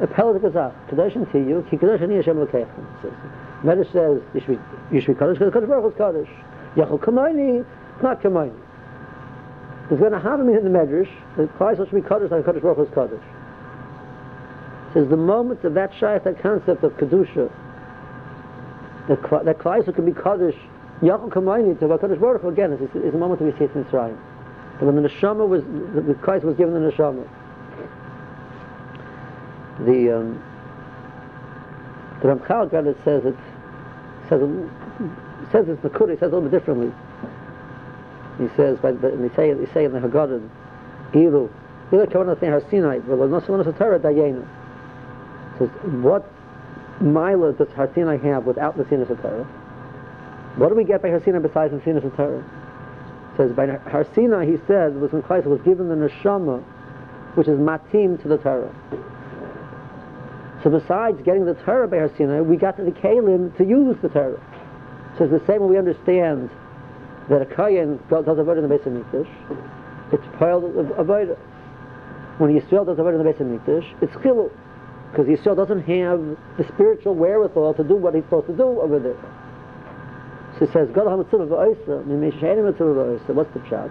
A 0.00 0.06
Pellet 0.06 0.40
Gazach, 0.40 0.72
Kadosh 0.88 1.16
and 1.16 1.26
Tiyu, 1.28 1.68
Ki 1.68 1.76
Kadosh 1.76 2.00
Ani, 2.02 2.16
Hashem 2.16 2.36
Elokeichem. 2.36 2.68
Medrash 3.64 3.92
says, 3.92 4.22
you 4.32 4.40
should 4.40 4.48
be, 4.48 4.94
you 4.94 5.00
should 5.00 5.18
be 5.18 5.24
Kadosh, 5.24 5.38
because 5.38 5.52
Kadosh 5.52 5.68
Baruch 5.68 5.92
is 5.92 5.98
Kadosh. 5.98 6.28
Yachol 6.76 7.00
Kamayni, 7.00 7.66
not 8.02 8.22
Kamayni. 8.22 8.54
There's 9.88 10.00
going 10.00 10.12
to 10.12 10.20
have 10.20 10.38
me 10.40 10.54
in 10.54 10.62
the 10.62 10.70
Medrash, 10.70 11.10
the 11.36 11.48
Christ 11.56 11.80
should 11.80 11.90
be 11.90 12.00
Kadosh, 12.00 12.30
like 12.30 12.44
Kadosh 12.44 12.62
Baruch 12.62 12.88
is 12.88 12.94
Kadosh. 12.94 13.22
Says 14.94 15.08
the 15.08 15.16
moment 15.16 15.64
of 15.64 15.74
that 15.74 15.92
Shaykh, 15.98 16.22
that 16.22 16.40
concept 16.40 16.84
of 16.84 16.92
Kedusha, 16.96 17.50
that, 19.08 19.44
that 19.44 19.58
Christ 19.58 19.92
can 19.92 20.04
be 20.04 20.12
Kadosh, 20.12 20.56
Yachol 21.02 21.28
Kamayni 21.30 21.76
to 21.80 21.86
HaKadosh 21.86 22.20
Baruch 22.20 22.42
Hu 22.42 22.48
again 22.48 22.72
is, 22.72 22.80
is 22.94 23.14
a 23.14 23.18
moment 23.18 23.40
it 23.40 23.60
in 23.60 23.84
Mitzrayim. 23.84 24.16
That 24.78 24.86
when 24.86 25.02
the 25.02 25.08
neshama 25.08 25.48
was, 25.48 25.64
the 25.64 26.14
Christ 26.14 26.44
was 26.44 26.56
given 26.56 26.74
the 26.74 26.92
neshama, 26.92 27.26
the 29.84 30.18
um, 30.18 30.42
the 32.22 32.28
Ramchal 32.28 32.70
says 33.04 33.24
it 33.24 33.36
says 34.28 34.42
it, 34.42 34.70
says 35.52 35.68
it's 35.68 35.82
the 35.82 35.90
Kuri 35.90 36.16
says 36.16 36.32
it 36.32 36.32
a 36.32 36.36
little 36.36 36.48
bit 36.48 36.50
differently. 36.50 36.92
He 38.38 38.48
says, 38.56 38.78
by 38.78 38.92
the, 38.92 39.10
they 39.10 39.34
say 39.34 39.52
they 39.52 39.72
say 39.72 39.84
in 39.84 39.92
the 39.92 40.00
Haggadah, 40.00 40.48
Ilu, 41.12 41.50
Ilu 41.92 42.06
Kavanah 42.06 42.38
Har 42.38 42.62
Sinai, 42.70 42.98
but 42.98 43.16
no 43.16 43.40
Salonis 43.40 43.76
Torah 43.76 43.98
Dayenu. 43.98 44.46
Says 45.58 45.68
what 46.02 46.30
mila 47.00 47.52
does 47.52 47.68
Har 47.74 47.90
Sinai 47.94 48.16
have 48.18 48.44
without 48.44 48.76
the 48.76 48.84
Sinai 48.88 49.04
Torah? 49.04 49.46
What 50.58 50.70
do 50.70 50.74
we 50.74 50.82
get 50.82 51.02
by 51.02 51.10
Harsina 51.10 51.40
besides 51.40 51.72
the 51.72 51.80
Sinus 51.84 52.02
and 52.02 52.14
Torah? 52.16 52.44
Says 53.36 53.52
by 53.52 53.66
Harsina, 53.66 54.44
he 54.44 54.58
says, 54.66 54.92
was 54.94 55.12
when 55.12 55.22
Christ 55.22 55.46
was 55.46 55.60
given 55.60 55.88
the 55.88 55.94
neshama, 55.94 56.64
which 57.34 57.46
is 57.46 57.56
matim 57.60 58.20
to 58.22 58.28
the 58.28 58.38
Torah. 58.38 58.74
So 60.62 60.70
besides 60.70 61.22
getting 61.22 61.44
the 61.44 61.54
Torah 61.54 61.86
by 61.86 61.98
Harsina, 61.98 62.44
we 62.44 62.56
got 62.56 62.76
the 62.76 62.90
kalim 62.90 63.56
to 63.56 63.64
use 63.64 63.96
the 64.02 64.08
Torah. 64.08 64.40
So 65.16 65.24
it's 65.24 65.32
the 65.32 65.46
same 65.46 65.62
way 65.62 65.68
we 65.68 65.78
understand 65.78 66.50
that 67.28 67.42
a 67.42 67.46
kohen 67.46 67.98
does 68.08 68.24
avodah 68.24 68.56
in 68.56 68.62
the 68.62 68.68
base 68.68 68.86
of 68.86 68.92
mikdash. 68.92 69.28
It's 70.12 70.24
piled 70.38 70.64
of 70.64 70.76
a 70.76 71.04
avodah. 71.04 71.36
When 72.38 72.50
Yisrael 72.50 72.86
does 72.86 72.98
avodah 72.98 73.18
in 73.20 73.24
the 73.24 73.30
base 73.30 73.40
of 73.40 73.46
mikdash, 73.46 74.02
it's 74.02 74.14
chilul 74.14 74.50
because 75.10 75.26
Yisrael 75.26 75.56
doesn't 75.56 75.82
have 75.82 76.20
the 76.56 76.64
spiritual 76.74 77.14
wherewithal 77.14 77.74
to 77.74 77.84
do 77.84 77.94
what 77.96 78.14
he's 78.14 78.24
supposed 78.24 78.46
to 78.48 78.56
do 78.56 78.80
over 78.80 78.98
there. 78.98 79.16
So 80.58 80.66
he 80.66 80.72
says, 80.72 80.88
God 80.92 81.06
Mimishayim 81.06 82.72
Matzillah 82.72 83.20
v'oisa. 83.20 83.34
What's 83.34 83.52
the 83.54 83.60
pshat? 83.60 83.90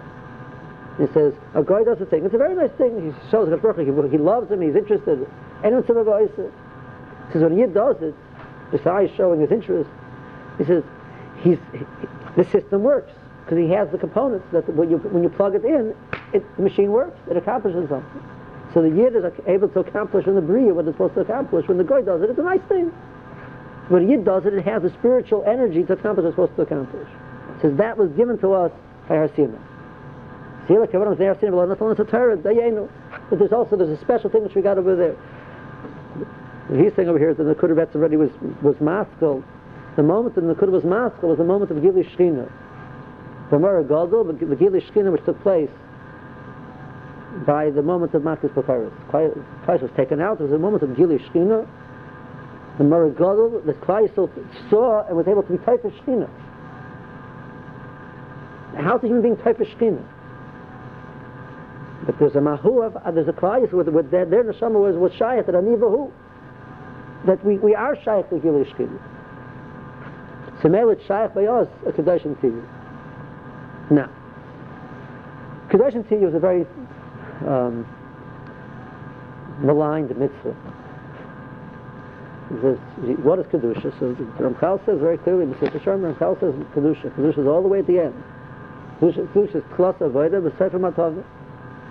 He 0.98 1.06
says, 1.14 1.32
a 1.54 1.62
guy 1.62 1.84
does 1.84 2.00
a 2.00 2.06
thing. 2.06 2.24
It's 2.24 2.34
a 2.34 2.38
very 2.38 2.54
nice 2.56 2.72
thing. 2.72 3.12
He 3.12 3.30
shows 3.30 3.48
Baruch 3.60 3.78
he, 3.78 4.10
he 4.10 4.18
loves 4.18 4.50
him, 4.50 4.60
he's 4.60 4.74
interested. 4.74 5.28
And 5.62 5.74
Matzillah 5.74 6.00
uh, 6.00 6.10
v'oisa. 6.10 6.52
He 7.28 7.32
says, 7.32 7.42
when 7.42 7.56
he 7.56 7.66
does 7.66 8.02
it, 8.02 8.14
besides 8.72 9.12
showing 9.16 9.40
his 9.40 9.52
interest, 9.52 9.88
he 10.58 10.64
says, 10.64 10.82
he's, 11.42 11.58
he, 11.72 11.86
the 12.36 12.44
system 12.50 12.82
works. 12.82 13.12
Because 13.44 13.58
he 13.58 13.70
has 13.72 13.88
the 13.90 13.98
components 13.98 14.46
that 14.52 14.68
when 14.74 14.90
you, 14.90 14.98
when 14.98 15.22
you 15.22 15.30
plug 15.30 15.54
it 15.54 15.64
in, 15.64 15.94
it, 16.34 16.44
the 16.56 16.62
machine 16.62 16.90
works. 16.90 17.18
It 17.30 17.36
accomplishes 17.36 17.88
something. 17.88 18.22
So 18.74 18.82
the 18.82 18.90
Yid 18.90 19.16
is 19.16 19.24
able 19.46 19.68
to 19.70 19.80
accomplish 19.80 20.26
in 20.26 20.34
the 20.34 20.42
Bria 20.42 20.74
what 20.74 20.86
it's 20.86 20.94
supposed 20.94 21.14
to 21.14 21.20
accomplish. 21.20 21.66
When 21.66 21.78
the 21.78 21.84
guy 21.84 22.02
does 22.02 22.22
it, 22.22 22.28
it's 22.28 22.38
a 22.38 22.42
nice 22.42 22.60
thing. 22.68 22.90
When 23.88 24.08
Yid 24.08 24.24
does 24.24 24.44
it, 24.44 24.52
it 24.52 24.64
has 24.64 24.82
the 24.82 24.90
spiritual 24.90 25.44
energy 25.46 25.82
to 25.84 25.94
accomplish 25.94 26.24
what 26.24 26.28
it's 26.28 26.52
supposed 26.52 26.56
to 26.56 26.62
accomplish. 26.62 27.08
It 27.56 27.62
says 27.62 27.76
that 27.76 27.96
was 27.96 28.10
given 28.12 28.36
to 28.38 28.52
us 28.52 28.72
by 29.08 29.14
Harsina. 29.14 29.58
There's 30.68 30.88
also 33.52 33.76
there's 33.76 33.88
a 33.88 34.00
special 34.02 34.30
thing 34.30 34.42
which 34.42 34.54
we 34.54 34.60
got 34.60 34.76
over 34.76 34.94
there. 34.94 35.16
He's 36.76 36.94
saying 36.94 37.08
over 37.08 37.18
here 37.18 37.32
that 37.32 37.42
the 37.42 37.54
Nakuda 37.54 37.94
already 37.94 38.16
was, 38.16 38.30
was 38.62 38.76
maskal. 38.76 39.42
The 39.96 40.02
moment 40.02 40.34
that 40.34 40.42
the 40.42 40.54
Nakuda 40.54 40.70
was 40.70 40.84
masked 40.84 41.22
was 41.22 41.38
the 41.38 41.44
moment 41.44 41.70
of 41.70 41.80
Gili 41.80 42.04
Shchina. 42.04 42.50
The 43.50 43.58
Mara 43.58 43.82
Gadol, 43.82 44.24
the 44.24 44.56
Gili 44.56 44.82
Shchina, 44.82 45.10
which 45.10 45.24
took 45.24 45.40
place 45.42 45.70
by 47.46 47.70
the 47.70 47.80
moment 47.80 48.12
of 48.12 48.22
Makis 48.22 48.52
Paparis. 48.52 48.92
Christ 49.08 49.82
was 49.82 49.90
taken 49.96 50.20
out. 50.20 50.40
It 50.40 50.44
was 50.44 50.52
a 50.52 50.58
moment 50.58 50.82
of 50.82 50.94
Gili 50.94 51.18
Shchina. 51.18 51.66
The 52.76 52.84
Mara 52.84 53.10
Gadol, 53.10 53.62
the 53.64 53.72
Christ 53.72 54.16
saw 54.16 55.06
and 55.06 55.16
was 55.16 55.26
able 55.26 55.42
to 55.42 55.56
be 55.56 55.64
type 55.64 55.84
of 55.86 55.94
Shchina. 55.94 56.28
How's 58.76 59.02
a 59.02 59.06
human 59.06 59.22
being 59.22 59.34
of 59.34 59.66
Shchina? 59.66 60.04
But 62.08 62.18
there's 62.18 62.36
a 62.36 62.40
mahu 62.40 62.80
uh, 62.80 63.10
there's 63.10 63.28
a 63.28 63.34
klai 63.34 63.70
with, 63.70 63.86
with 63.88 64.10
their, 64.10 64.24
their 64.24 64.42
neshama 64.42 64.80
was, 64.80 64.96
was 64.96 65.12
shayat, 65.12 65.44
that 65.44 65.54
anivahu, 65.54 66.10
that 67.26 67.44
we, 67.44 67.58
we 67.58 67.74
are 67.74 67.94
shayat 67.96 68.30
to 68.30 68.38
Gili 68.38 68.64
Shechina. 68.64 68.98
So 70.62 70.70
mele 70.70 70.88
it's 70.88 71.02
shayat 71.02 71.34
by 71.34 71.44
us, 71.44 71.68
a 71.86 71.92
Kedoshim 71.92 72.34
Tiyu. 72.40 72.66
Now, 73.90 74.08
Kedoshim 75.68 76.08
Tiyu 76.08 76.28
is 76.28 76.34
a 76.34 76.38
very 76.38 76.66
um, 77.46 77.86
maligned 79.58 80.08
mitzvah. 80.16 80.56
This, 82.50 82.78
what 83.18 83.38
is 83.38 83.44
Kedusha? 83.48 83.92
So 84.00 84.14
Ramchal 84.40 84.82
says 84.86 84.98
very 84.98 85.18
clearly, 85.18 85.44
Mr. 85.44 85.78
Sharm, 85.84 86.10
Ramchal 86.10 86.40
says 86.40 86.54
Kedusha. 86.74 87.14
Kedusha 87.14 87.40
is 87.40 87.46
all 87.46 87.60
the 87.60 87.68
way 87.68 87.80
at 87.80 87.86
the 87.86 87.98
end. 87.98 88.14
Kedusha, 88.98 89.30
Kedusha 89.34 89.56
is 89.56 89.64
Klas 89.76 89.94
Avodah, 89.96 90.40
B'Sefer 90.40 90.80
Matavah. 90.80 91.22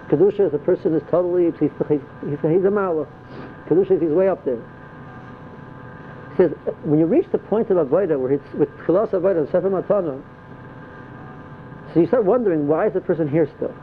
Kedusha 0.09 0.47
is 0.47 0.53
a 0.53 0.57
person 0.59 0.95
is 0.95 1.03
totally, 1.11 1.51
he's, 1.59 1.69
he's, 1.89 1.99
he's, 2.41 2.65
a 2.65 2.71
Mala. 2.71 3.07
Kedusha 3.67 3.91
is 3.91 4.01
he's 4.01 4.11
way 4.11 4.29
up 4.29 4.43
there. 4.45 4.61
He 6.31 6.37
says, 6.37 6.51
when 6.83 6.99
you 6.99 7.05
reach 7.05 7.25
the 7.31 7.37
point 7.37 7.69
of 7.69 7.77
Avodah, 7.77 8.19
where 8.19 8.33
it's 8.33 8.53
with 8.53 8.69
Klas 8.85 9.09
Avodah 9.09 9.39
and 9.39 9.47
Sefer 9.47 9.69
Matavah, 9.69 10.21
so 11.93 11.99
you 11.99 12.07
start 12.07 12.25
wondering, 12.25 12.67
why 12.67 12.87
is 12.87 12.93
the 12.93 13.01
person 13.01 13.27
here 13.27 13.49
still? 13.55 13.73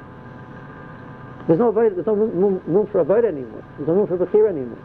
There's 1.46 1.58
no 1.58 1.68
avoid, 1.68 1.94
there's 1.94 2.06
no 2.06 2.14
room, 2.14 2.62
room 2.66 2.86
for 2.86 3.00
avoid 3.00 3.24
anymore. 3.24 3.62
There's 3.76 3.88
no 3.88 3.94
room 3.94 4.06
for 4.06 4.16
bechir 4.16 4.48
anymore. 4.48 4.78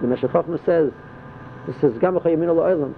The 0.00 0.08
Meshech 0.08 0.32
says, 0.66 0.90
it 1.68 1.80
says, 1.80 1.92
Gam 2.00 2.14
Yamin 2.14 2.48
Olam, 2.48 2.94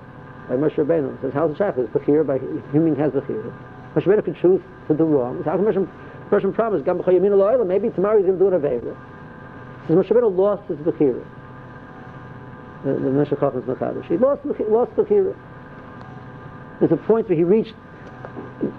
by 0.48 0.54
Moshe 0.54 0.76
Rabbeinu. 0.76 1.14
It 1.16 1.20
says, 1.20 1.32
how's 1.34 1.50
the 1.50 1.62
shach? 1.62 1.76
It's 1.76 1.92
bechir, 1.92 2.26
by 2.26 2.38
human 2.72 2.96
has 2.96 3.12
bechir. 3.12 3.52
Moshe 3.94 4.04
Rabbeinu 4.04 4.24
can 4.24 4.34
choose 4.36 4.62
to 4.88 4.94
do 4.94 5.04
wrong. 5.04 5.42
So 5.44 5.50
how 5.50 5.56
can 5.56 5.66
Moshe 5.66 5.88
person 6.34 6.52
promise, 6.52 6.82
Gam 6.84 6.98
Yamin 6.98 7.30
Olam, 7.30 7.66
maybe 7.66 7.90
tomorrow 7.90 8.16
he's 8.16 8.26
going 8.26 8.38
to 8.38 8.44
do 8.44 8.52
an 8.52 8.60
avera. 8.60 8.96
Says 9.86 9.96
Moshe 9.96 10.08
Rabbeinu 10.08 10.36
lost 10.36 10.66
his 10.68 10.78
bechir. 10.78 11.24
The, 12.84 12.92
the 12.92 13.10
Meshech 13.10 13.38
Chochmah's 13.38 13.64
Machadish. 13.64 14.06
He 14.06 14.16
lost, 14.16 14.44
lost 14.44 14.90
bechir. 14.96 15.36
There's 16.80 16.90
a 16.90 16.96
point 16.96 17.28
where 17.28 17.38
he 17.38 17.44
reached 17.44 17.74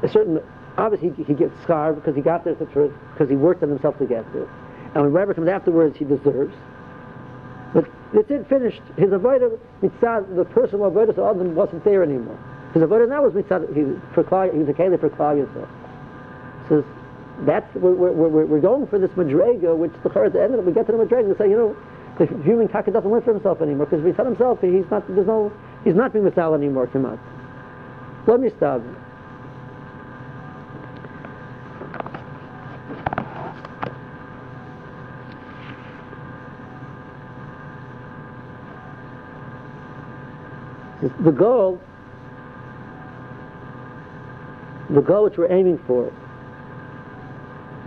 a 0.04 0.10
certain 0.10 0.42
obviously 0.78 1.24
he, 1.24 1.34
gets 1.34 1.54
scarred 1.64 1.96
because 1.96 2.14
he 2.14 2.22
got 2.22 2.44
there 2.44 2.56
the 2.56 2.66
truth, 2.66 2.92
because 3.14 3.30
he 3.30 3.38
worked 3.38 3.64
on 3.64 3.70
himself 3.70 3.98
to 4.00 4.06
get 4.06 4.32
there. 4.34 4.48
And 4.94 5.04
when 5.04 5.14
whatever 5.14 5.34
comes 5.34 5.48
afterwards, 5.48 5.98
he 5.98 6.04
deserves. 6.04 6.54
But 7.74 7.86
it 7.86 7.92
it's 8.14 8.32
it, 8.32 8.50
finished. 8.50 8.82
His 8.98 9.12
avodah 9.12 9.58
mitzad, 9.82 10.36
the 10.36 10.44
personal 10.44 10.92
avodah 10.92 11.18
of 11.18 11.38
them 11.38 11.56
wasn't 11.56 11.86
there 11.86 12.04
anymore. 12.04 12.38
His 12.74 12.84
avodah 12.84 13.08
now 13.08 13.24
was 13.24 13.34
mitzad, 13.34 13.68
he, 13.70 13.82
he 13.82 14.60
was 14.60 14.70
a 14.70 14.74
keli 14.74 15.00
for 15.00 15.10
Klal 15.10 15.46
Yisrael. 15.46 15.68
So 16.68 16.84
that's, 17.42 17.68
we're, 17.76 17.94
we're, 17.94 18.46
we're, 18.46 18.62
going 18.62 18.88
for 18.88 18.98
this 18.98 19.12
madrega, 19.12 19.76
which 19.78 19.92
the 20.04 20.22
at 20.22 20.34
the 20.34 20.42
end 20.42 20.54
of 20.54 20.60
it, 20.60 20.66
we 20.66 20.72
get 20.72 20.86
to 20.86 20.94
the 20.94 20.98
madrega 20.98 21.26
and 21.26 21.38
say, 21.38 21.50
you 21.50 21.58
know, 21.58 21.76
the 22.18 22.26
human 22.44 22.68
taka 22.70 22.92
doesn't 22.92 23.12
live 23.12 23.26
for 23.26 23.34
himself 23.34 23.62
anymore, 23.62 23.88
because 23.88 24.06
mitzad 24.06 24.26
himself, 24.26 24.60
he's 24.62 24.90
not, 24.90 25.06
there's 25.14 25.28
no, 25.28 25.52
he's 25.84 25.96
not 25.96 26.14
being 26.14 26.24
mitzad 26.24 26.56
anymore, 26.56 26.88
Kamat. 26.88 27.20
Let 28.28 28.40
me 28.40 28.50
stop. 28.58 28.82
The 41.24 41.32
goal, 41.32 41.80
the 44.90 45.02
goal 45.02 45.26
which 45.26 45.38
we're 45.38 45.52
aiming 45.52 45.80
for, 45.86 46.12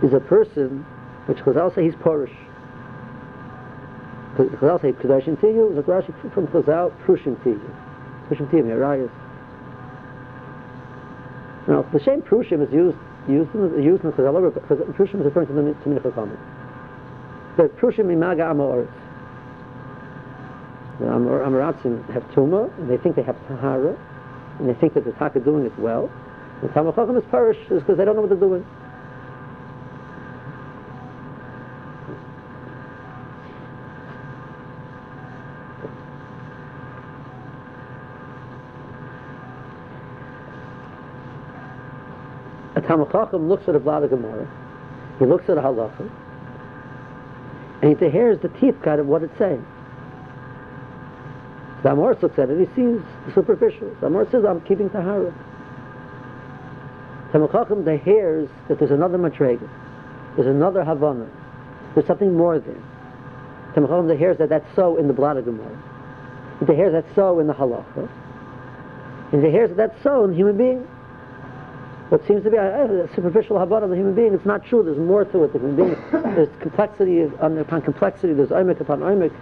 is 0.03 0.13
a 0.13 0.19
person 0.19 0.85
which 1.25 1.37
Chazal 1.39 1.73
say 1.75 1.83
he's 1.83 1.95
Porish. 1.95 2.35
Chazal 4.37 4.81
say 4.81 4.93
Kedushin 4.93 5.37
Tiyu 5.37 5.71
is 5.71 5.77
a 5.77 5.81
Rashi 5.83 6.33
from 6.33 6.47
Chazal 6.47 6.91
Prushim 7.03 7.35
Tiyu. 7.43 7.59
Prushim 8.29 8.49
Tiyu, 8.49 8.63
Mirayas. 8.63 9.11
Now, 11.67 11.81
the 11.91 11.99
same 11.99 12.21
Prushim 12.21 12.65
is 12.65 12.73
used 12.73 12.97
used 13.27 13.53
in, 13.53 13.83
used 13.83 14.03
in 14.03 14.11
Chazal, 14.13 14.53
because 14.53 14.79
Prushim 14.95 15.19
is 15.19 15.25
referring 15.25 15.47
to 15.47 15.53
the 15.53 15.61
to 15.61 15.89
Mincha 15.89 16.11
Kamid. 16.13 16.39
But 17.57 17.77
Prushim 17.77 18.05
Imaga 18.05 18.53
Amoritz. 18.53 18.89
The 20.99 21.05
Amaratzim 21.05 22.09
have 22.13 22.23
Tuma, 22.31 22.77
and 22.77 22.89
they 22.89 22.97
think 22.97 23.15
they 23.15 23.23
have 23.23 23.37
Tahara, 23.47 23.97
and 24.59 24.67
they 24.67 24.73
think 24.73 24.93
that 24.95 25.05
the 25.05 25.13
Taka 25.13 25.39
doing 25.39 25.65
it 25.65 25.77
well. 25.79 26.09
The 26.61 26.67
Talmud 26.69 26.95
Chacham 26.95 27.15
is 27.17 27.23
perish 27.31 27.57
is 27.69 27.81
because 27.81 27.97
they 27.97 28.03
don't 28.03 28.15
know 28.15 28.21
what 28.21 28.29
they're 28.29 28.39
doing. 28.39 28.65
Talmud 42.99 43.11
Chacham 43.11 43.47
looks 43.47 43.67
at 43.67 43.75
a 43.75 43.79
Vlad 43.79 44.09
Gemara, 44.09 44.47
he 45.19 45.25
looks 45.25 45.49
at 45.49 45.57
a 45.57 45.61
halacha, 45.61 46.09
and 47.81 47.97
he 47.97 48.09
hears 48.09 48.39
the 48.41 48.49
teeth 48.59 48.75
cut 48.83 48.99
of 48.99 49.07
what 49.07 49.23
it's 49.23 49.37
saying. 49.37 49.65
The 51.83 51.91
Amor 51.91 52.17
looks 52.21 52.37
at 52.37 52.49
it, 52.49 52.59
he 52.59 52.65
sees 52.75 53.01
the 53.25 53.33
superficial. 53.33 53.95
The 54.01 54.27
says, 54.31 54.43
I'm 54.43 54.59
keeping 54.61 54.89
Tahara. 54.89 55.33
Tamachachim, 57.31 57.85
the 57.85 57.95
hears 57.97 58.49
that 58.67 58.79
there's 58.79 58.91
another 58.91 59.17
Matrega, 59.17 59.69
there's 60.35 60.47
another 60.47 60.83
Havana, 60.83 61.29
there's 61.95 62.07
something 62.07 62.35
more 62.35 62.59
there. 62.59 62.75
Tamachachim, 63.75 64.07
the 64.07 64.17
hears 64.17 64.37
that 64.39 64.49
that's 64.49 64.67
so 64.75 64.97
in 64.97 65.07
the 65.07 65.13
Blada 65.13 65.45
Gemara. 65.45 65.83
The 66.67 66.75
hears 66.75 66.91
that's 66.91 67.15
so 67.15 67.39
in 67.39 67.47
the 67.47 67.53
Halacha. 67.53 68.09
And 69.31 69.41
the 69.41 69.49
hears 69.49 69.69
that 69.69 69.77
that's 69.77 70.03
so 70.03 70.25
in 70.25 70.31
the 70.31 70.35
human 70.35 70.57
being. 70.57 70.87
What 72.09 72.25
seems 72.25 72.43
to 72.43 72.49
be 72.49 72.57
a, 72.57 73.03
a 73.03 73.15
superficial 73.15 73.59
Havana 73.59 73.85
of 73.85 73.91
the 73.91 73.95
human 73.95 74.15
being, 74.15 74.33
it's 74.33 74.45
not 74.45 74.65
true. 74.65 74.81
There's 74.83 74.97
more 74.97 75.25
to 75.25 75.43
it. 75.43 75.53
The 75.53 75.59
human 75.59 75.75
being, 75.75 75.95
there's 76.11 76.49
complexity 76.59 77.23
um, 77.39 77.57
upon 77.57 77.81
complexity, 77.83 78.33
there's 78.33 78.49
oimik 78.49 78.79
upon 78.79 79.01
oimik. 79.01 79.33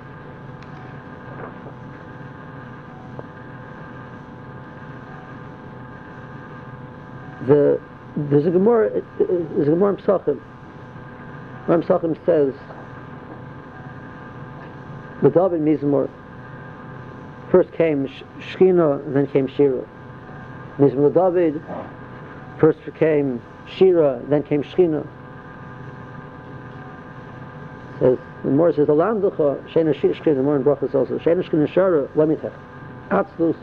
the 7.48 7.80
there's 8.16 8.46
a 8.46 8.52
Gemara 8.52 8.98
uh, 8.98 9.02
there's 9.20 9.68
a 9.68 9.72
Gemara 9.72 9.94
in 9.94 9.98
says 12.26 12.54
the 15.22 15.30
David 15.30 15.62
Mizmor 15.62 16.10
first 17.50 17.72
came 17.74 18.08
Shechina, 18.40 19.14
then 19.14 19.28
came 19.28 19.48
Shira. 19.48 19.88
Mizmor 20.78 21.14
David 21.14 21.64
first 22.60 22.80
came 22.98 23.42
Shira, 23.68 24.22
then 24.30 24.44
came 24.44 24.64
Shechina. 24.64 25.06
Says 28.00 28.18
the 28.44 28.50
Gemara 28.50 28.74
says 28.74 28.88
Alanducha 28.88 29.64
Shena 29.72 29.94
Shechina. 29.94 30.36
The 30.36 30.44
more 30.44 30.56
in 30.56 30.64
Brachas 30.64 30.94
also 30.94 31.18
Shena 31.20 31.44
Shechina 31.44 31.68
Shara 31.68 32.08
Lemitech 32.10 32.54
Atzvus 33.10 33.58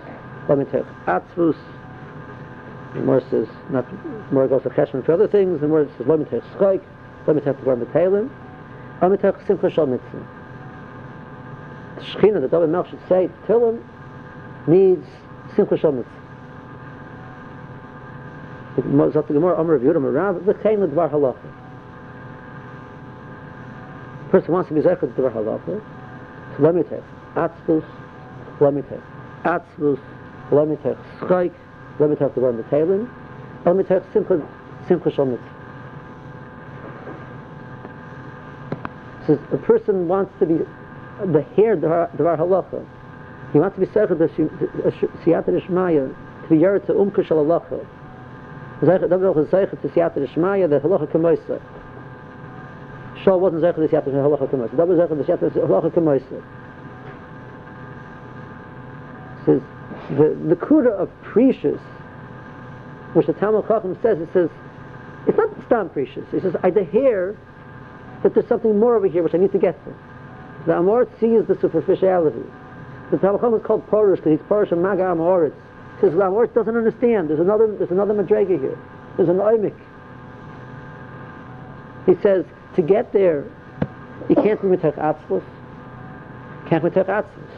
Lemitech 0.49 0.87
Atzvus 1.07 1.57
the 2.95 3.01
more 3.01 3.21
says 3.29 3.49
not 3.71 3.85
more 4.33 4.47
goes 4.47 4.63
to 4.63 4.71
cheshvan 4.71 5.05
for 5.05 5.13
other 5.13 5.27
things. 5.27 5.61
The 5.61 5.69
more 5.69 5.89
says 5.99 6.07
lo 6.07 6.17
mitech 6.17 6.43
schayk, 6.57 6.81
lo 7.27 7.35
mitech 7.35 7.61
tvar 7.61 7.77
metaylim, 7.85 8.31
lo 9.03 9.17
mitech 9.17 9.47
simcha 9.47 9.69
shal 9.69 9.87
mitzvah. 9.87 10.27
The 11.97 12.03
shechina, 12.03 12.41
the 12.41 12.49
David 12.49 12.71
Melch 12.71 12.91
should 12.91 13.01
say, 13.09 13.29
Tillim 13.47 13.83
needs 14.69 15.07
simcha 15.57 15.77
shal 15.77 15.93
mitzvah. 15.93 16.24
Zat 18.77 19.27
the 19.29 19.35
Gemara 19.35 19.57
Amr 19.59 19.75
of 19.75 19.83
Yudam 19.83 20.13
Rav, 20.13 20.45
the 20.47 20.55
Kain 20.55 20.79
Dvar 20.79 21.09
Halacha. 21.11 21.51
First, 24.33 24.49
wants 24.49 24.69
to 24.69 24.75
be 24.75 24.81
Zechut 24.81 25.15
Dvar 25.15 25.33
Halacha, 25.33 25.81
Lemitev, 26.59 27.03
Atzvus, 27.37 27.85
Lemitev, 28.59 29.01
Atzvus, 29.45 30.01
Lemitev, 30.51 30.97
Schoik, 31.21 31.55
Lemitev 32.01 32.33
Dvar 32.35 32.53
Metalin, 32.61 33.09
Lemitev 33.65 34.03
Simcha, 34.13 34.43
simple 34.89 35.13
Shomit. 35.13 35.41
So 39.29 39.39
a 39.53 39.59
person 39.59 40.09
wants 40.09 40.33
to 40.41 40.47
be 40.47 40.59
the 41.27 41.43
hair 41.55 41.77
Dvar 41.77 42.11
Halacha. 42.17 42.85
He 43.53 43.61
wants 43.61 43.77
to 43.77 43.81
be 43.81 43.87
Zechut 43.87 44.19
Siyata 45.25 45.49
Rishmaya, 45.49 46.13
to 46.43 46.49
be 46.49 46.57
Yerit 46.57 46.87
to 46.87 46.93
Umkush 46.95 47.29
Halacha. 47.29 47.87
זייך 48.83 49.03
דאָ 49.03 49.17
וועלכע 49.17 49.43
זייך 49.43 49.75
צו 49.83 49.89
סיאַטער 49.89 50.27
שמעיע 50.27 50.67
דאָ 50.67 50.79
גלאך 50.79 51.03
קומייסט 51.13 51.53
שאָ 53.15 53.39
וואָסן 53.39 53.59
זייך 53.59 53.79
דאָ 53.79 53.87
סיאַטער 53.87 54.13
גלאך 54.13 54.43
קומייסט 54.51 54.75
דאָ 54.75 54.95
זייך 54.95 55.11
דאָ 55.11 55.25
סיאַטער 55.25 55.49
גלאך 55.69 55.85
קומייסט 55.95 56.35
says 59.45 59.61
the 60.17 60.37
the 60.49 60.57
kuda 60.57 60.91
of 60.91 61.09
precious 61.23 61.81
which 63.15 63.27
the 63.27 63.33
tamil 63.35 63.63
khakam 63.63 64.01
says 64.03 64.19
it 64.21 64.29
says 64.33 64.49
it's 65.27 65.39
not 65.39 65.51
stand 65.67 65.93
precious. 65.93 66.25
It 66.33 66.43
says 66.43 66.57
i 66.63 66.71
the 66.71 66.85
hair 66.85 67.37
that 68.23 68.35
there's 68.35 68.49
something 68.49 68.79
more 68.79 68.97
over 68.97 69.07
here 69.07 69.23
which 69.23 69.35
i 69.35 69.39
need 69.39 69.53
to 69.53 69.59
get 69.59 69.77
to. 69.85 69.93
The 70.67 70.77
amor 70.79 71.07
sees 71.21 71.47
the 71.47 71.57
superficiality. 71.61 72.47
The 73.11 73.19
tamil 73.19 73.39
khakam 73.39 73.61
is 73.61 73.67
called 73.67 73.87
porous 73.89 74.21
he's 74.25 74.45
porous 74.49 74.73
and 74.73 74.83
maga 74.83 75.05
Amoritz. 75.05 75.64
The 76.01 76.09
Amoritz 76.09 76.55
doesn't 76.55 76.77
understand. 76.77 77.31
There's 77.31 77.41
another, 77.41 77.75
there's 77.77 77.91
another 77.91 78.15
Madrega 78.15 78.61
here. 78.61 78.79
There's 79.17 79.29
an 79.29 79.37
Oimik. 79.37 79.75
He 82.07 82.15
says, 82.23 82.45
to 82.77 82.83
get 82.83 83.13
there, 83.13 83.45
you 84.29 84.35
can't 84.35 84.61
be 84.61 84.69
Mitach 84.69 84.97
Atzlus. 84.97 85.43
Can't 86.69 86.83
be 86.83 86.91
Mitach 86.91 87.07
Atzlus. 87.07 87.51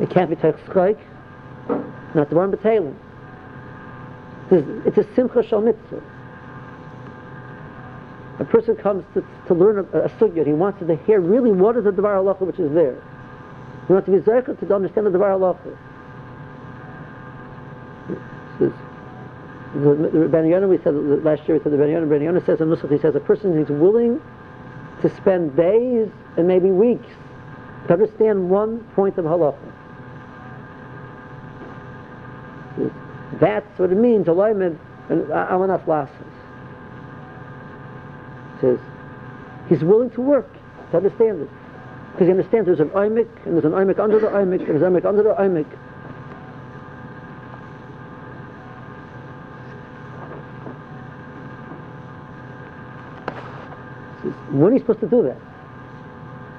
It 0.00 0.10
can't 0.10 0.28
be 0.28 0.36
Mitach 0.36 0.58
Schleik. 0.66 0.98
Not 2.14 2.28
the 2.28 2.36
one 2.36 2.50
B'Talin. 2.50 2.94
It's 4.50 4.98
a 4.98 5.14
Simcha 5.14 5.42
Shal 5.46 5.60
Mitzvah. 5.60 6.02
A 8.40 8.44
person 8.44 8.74
comes 8.74 9.04
to, 9.14 9.24
to 9.46 9.54
learn 9.54 9.78
a, 9.78 9.98
a 9.98 10.08
sugya, 10.08 10.46
he 10.46 10.52
wants 10.52 10.80
to 10.80 10.96
hear 11.06 11.20
really 11.20 11.52
what 11.52 11.76
is 11.76 11.84
the 11.84 11.92
Devar 11.92 12.16
Halacha 12.16 12.40
which 12.40 12.58
is 12.58 12.72
there. 12.72 13.00
He 13.86 13.92
wants 13.92 14.06
to 14.06 14.12
be 14.12 14.18
Zercha 14.18 14.58
to 14.58 14.74
understand 14.74 15.06
the 15.06 15.10
Devar 15.10 15.30
Halacha. 15.30 15.76
Says, 18.58 18.72
the, 19.74 20.28
Ben 20.30 20.46
Yonah, 20.46 20.68
we 20.68 20.78
said 20.78 20.94
last 21.24 21.46
year, 21.46 21.56
we 21.56 21.62
said 21.62 21.72
the 21.72 21.78
Ben 21.78 21.90
Yonah, 21.90 22.06
Ben 22.06 22.22
Yonah 22.22 22.44
says 22.44 22.60
in 22.60 22.68
Nusach, 22.68 22.90
he 22.90 22.98
says 22.98 23.14
a 23.14 23.20
person 23.20 23.52
who's 23.52 23.68
willing 23.68 24.20
to 25.02 25.16
spend 25.16 25.56
days 25.56 26.08
and 26.36 26.46
maybe 26.46 26.70
weeks 26.70 27.08
to 27.86 27.92
understand 27.92 28.50
one 28.50 28.80
point 28.94 29.16
of 29.18 29.24
halacha. 29.24 29.56
That's 33.40 33.78
what 33.78 33.90
it 33.90 33.96
means, 33.96 34.28
alignment 34.28 34.78
and 35.08 35.30
amanas 35.30 35.86
lasses. 35.86 36.14
Says 38.60 38.78
he's 39.68 39.82
willing 39.82 40.10
to 40.10 40.20
work 40.20 40.52
to 40.90 40.96
understand 40.96 41.42
it. 41.42 41.48
Because 42.12 42.26
he 42.26 42.32
understands 42.32 42.66
there's 42.66 42.80
an 42.80 42.90
oimik, 42.90 43.28
and 43.46 43.54
there's 43.54 43.64
an 43.64 43.72
oimik 43.72 43.98
under 43.98 44.18
the 44.18 44.26
oimik, 44.26 44.60
and 44.60 44.68
there's 44.68 44.82
an 44.82 44.92
oimik 44.92 45.04
under 45.06 45.22
the 45.22 45.34
oimik. 45.34 45.66
When 54.50 54.72
are 54.72 54.74
you 54.74 54.80
supposed 54.80 55.00
to 55.00 55.08
do 55.08 55.22
that? 55.22 55.38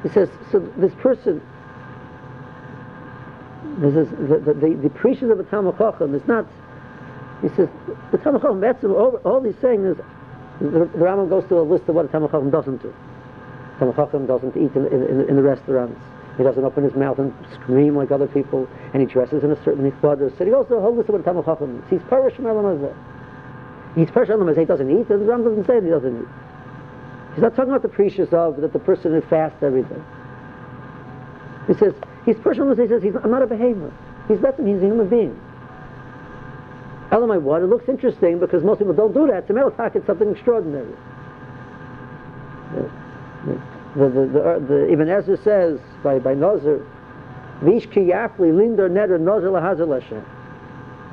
He 0.04 0.10
says, 0.10 0.30
so 0.52 0.60
this 0.78 0.94
person, 0.96 1.42
this 3.78 3.96
is 3.96 4.10
the, 4.10 4.40
the, 4.40 4.54
the, 4.54 4.76
the 4.84 4.90
preachers 4.90 5.30
of 5.30 5.38
the 5.38 5.44
Talmud 5.44 5.78
Chacham 5.78 6.16
is 6.16 6.26
not 6.28 6.48
he 7.42 7.50
says, 7.50 7.70
the 8.12 8.18
Talmud 8.20 8.42
Chacham, 8.42 8.62
that's 8.62 8.84
all, 8.84 9.20
all 9.26 9.42
he's 9.42 9.58
saying 9.62 9.84
is, 9.84 9.98
the, 10.62 10.86
the 10.86 11.02
Rambam 11.02 11.28
goes 11.30 11.44
to 11.50 11.60
a 11.60 11.66
list 11.66 11.90
of 11.90 11.96
what 11.96 12.06
a 12.06 12.08
Talmud 12.08 12.30
Chacham 12.30 12.52
doesn't 12.52 12.82
do. 12.84 12.94
Talmud 13.80 13.96
Chacham 13.96 14.28
doesn't 14.28 14.56
eat 14.56 14.76
in, 14.76 14.86
in, 14.86 15.26
in, 15.28 15.36
the 15.36 15.42
restaurants. 15.42 16.00
He 16.38 16.44
doesn't 16.44 16.64
open 16.64 16.84
his 16.84 16.94
mouth 16.94 17.18
and 17.18 17.34
scream 17.54 17.96
like 17.96 18.12
other 18.12 18.28
people, 18.28 18.68
and 18.94 19.02
he 19.02 19.08
dresses 19.08 19.44
in 19.44 19.52
a 19.52 19.64
certain 19.64 19.90
ichbadr. 19.90 20.38
So 20.38 20.46
he 20.46 20.52
goes 20.52 20.68
to 20.68 20.76
a 20.76 20.82
whole 20.82 20.96
list 20.96 21.10
of 21.10 21.14
what 21.14 21.22
a 21.22 21.24
Talmud 21.24 21.46
Chacham 21.46 21.82
is. 21.82 21.90
He's 21.90 22.08
Parish 22.10 22.36
from 22.36 22.46
He's 23.96 24.12
Parish 24.12 24.30
from 24.30 24.56
He 24.56 24.66
doesn't 24.66 24.90
eat, 24.90 25.10
and 25.10 25.22
the 25.22 25.26
Rambam 25.26 25.46
doesn't 25.46 25.66
say 25.66 25.82
he 25.82 25.90
doesn't 25.90 26.22
eat. 26.22 26.28
He's 27.34 27.42
not 27.42 27.56
talking 27.56 27.72
about 27.72 27.82
the 27.82 27.90
precious 27.90 28.34
of 28.34 28.60
that 28.60 28.74
the 28.74 28.80
person 28.80 29.14
who 29.14 29.22
fasts 29.22 29.64
every 29.64 29.84
day. 29.84 30.02
He 31.68 31.74
says, 31.76 31.94
he's 32.26 32.38
personal. 32.38 32.76
He 32.76 32.88
says, 32.88 33.02
he's, 33.02 33.16
I'm 33.16 33.32
not 33.32 33.42
a 33.42 33.48
behemoth. 33.48 33.94
He's 34.28 34.40
nothing, 34.42 34.68
He's 34.68 34.82
a 34.82 34.86
human 34.86 35.08
being. 35.08 35.40
Elamai 37.12 37.42
what? 37.42 37.62
It 37.62 37.68
looks 37.68 37.88
interesting 37.90 38.40
because 38.40 38.64
most 38.64 38.80
people 38.80 38.94
don't 38.94 39.14
do 39.14 39.28
that. 39.28 39.48
To 39.48 39.54
Melatak, 39.54 39.96
it's 39.96 40.08
something 40.08 40.32
extraordinary. 40.32 40.94
The, 42.74 42.90
the, 43.96 44.10
the, 44.10 44.10
the, 44.10 44.66
the 44.68 44.92
Ibn 44.94 45.10
Ezra 45.10 45.38
says 45.38 45.80
by, 46.04 46.20
by 46.20 46.34
Nazir, 46.34 46.86
Vish 47.62 47.88
kiyafli 47.88 48.56
linder 48.56 48.90
neder 48.90 49.20
Nazir 49.20 49.50
Lashem. 49.50 50.24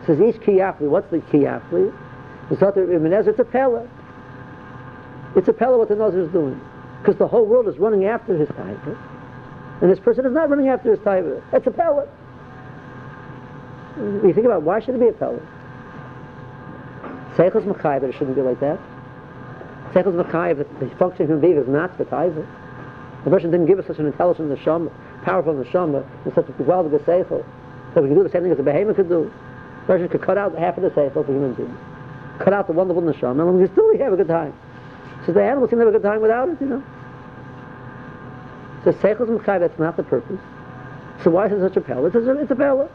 Says 0.06 0.20
Ish 0.20 0.36
kiyafli. 0.36 0.88
What's 0.88 1.10
the 1.10 1.18
kiyafli? 1.18 1.92
It's 2.50 2.60
not 2.60 2.76
Ibn 2.76 3.12
Ezra, 3.12 3.32
it's 3.32 3.40
a 3.40 3.44
pella. 3.44 3.88
It's 5.36 5.48
a 5.48 5.52
pella 5.52 5.78
what 5.78 5.88
the 5.88 5.96
Nazir 5.96 6.20
is 6.20 6.32
doing. 6.32 6.60
Because 7.00 7.16
the 7.16 7.28
whole 7.28 7.46
world 7.46 7.68
is 7.68 7.78
running 7.78 8.06
after 8.06 8.36
his 8.36 8.48
taiva. 8.48 8.98
And 9.80 9.90
this 9.90 10.00
person 10.00 10.26
is 10.26 10.32
not 10.32 10.50
running 10.50 10.68
after 10.68 10.90
his 10.90 10.98
taiva. 11.00 11.42
It's 11.52 11.66
a 11.66 11.70
pella. 11.70 12.08
You 13.96 14.32
think 14.32 14.46
about 14.46 14.62
why 14.62 14.80
should 14.80 14.94
it 14.94 15.00
be 15.00 15.08
a 15.08 15.12
pella? 15.12 15.40
Seichel 17.36 17.60
is 17.60 17.82
but 17.82 18.02
it 18.02 18.12
shouldn't 18.14 18.34
be 18.34 18.42
like 18.42 18.58
that. 18.60 18.78
Seichel 19.92 20.18
is 20.18 20.26
Mechayiv, 20.26 20.80
the 20.80 20.96
function 20.96 21.22
of 21.22 21.28
human 21.28 21.40
being 21.40 21.56
is 21.56 21.68
not 21.68 21.96
Mechayiv. 21.96 22.46
The 23.24 23.30
person 23.30 23.50
didn't 23.50 23.66
give 23.66 23.78
us 23.78 23.86
such 23.86 23.98
an 23.98 24.06
intelligent 24.06 24.50
neshama, 24.50 24.92
powerful 25.24 25.54
neshama, 25.54 26.04
and 26.24 26.34
such 26.34 26.48
a 26.48 26.62
well 26.62 26.88
good 26.88 27.04
Seichel. 27.04 27.44
So 27.94 28.02
we 28.02 28.08
can 28.08 28.16
do 28.16 28.22
the 28.22 28.30
same 28.30 28.42
thing 28.42 28.52
as 28.52 28.58
a 28.58 28.62
behemoth 28.62 28.96
could 28.96 29.08
do. 29.08 29.32
The 29.80 29.86
person 29.86 30.08
could 30.08 30.22
cut 30.22 30.36
out 30.36 30.56
half 30.58 30.76
of 30.76 30.82
the 30.82 30.90
Seichel 30.90 31.24
for 31.24 31.24
human 31.24 31.54
beings. 31.54 31.78
Cut 32.40 32.52
out 32.52 32.66
the 32.66 32.72
wonderful 32.72 33.02
neshama, 33.02 33.48
and 33.48 33.58
we 33.58 33.66
can 33.66 33.72
still 33.72 33.98
have 33.98 34.12
a 34.12 34.16
good 34.16 34.28
time. 34.28 34.52
So 35.28 35.34
the 35.34 35.44
animals 35.44 35.68
can 35.68 35.78
have 35.78 35.88
a 35.88 35.90
good 35.90 36.02
time 36.02 36.22
without 36.22 36.48
it, 36.48 36.58
you 36.58 36.68
know. 36.68 36.82
So 38.82 38.92
Seichel 38.92 39.24
is 39.24 39.28
Mechayiv, 39.28 39.60
that's 39.60 39.78
not 39.78 39.98
the 39.98 40.02
purpose. 40.02 40.40
So 41.22 41.30
why 41.30 41.48
is 41.48 41.52
it 41.52 41.60
such 41.60 41.76
a 41.76 41.82
pella? 41.82 42.06
It's 42.06 42.16
a, 42.16 42.40
it's 42.40 42.50
a 42.50 42.56
pella. 42.56 42.88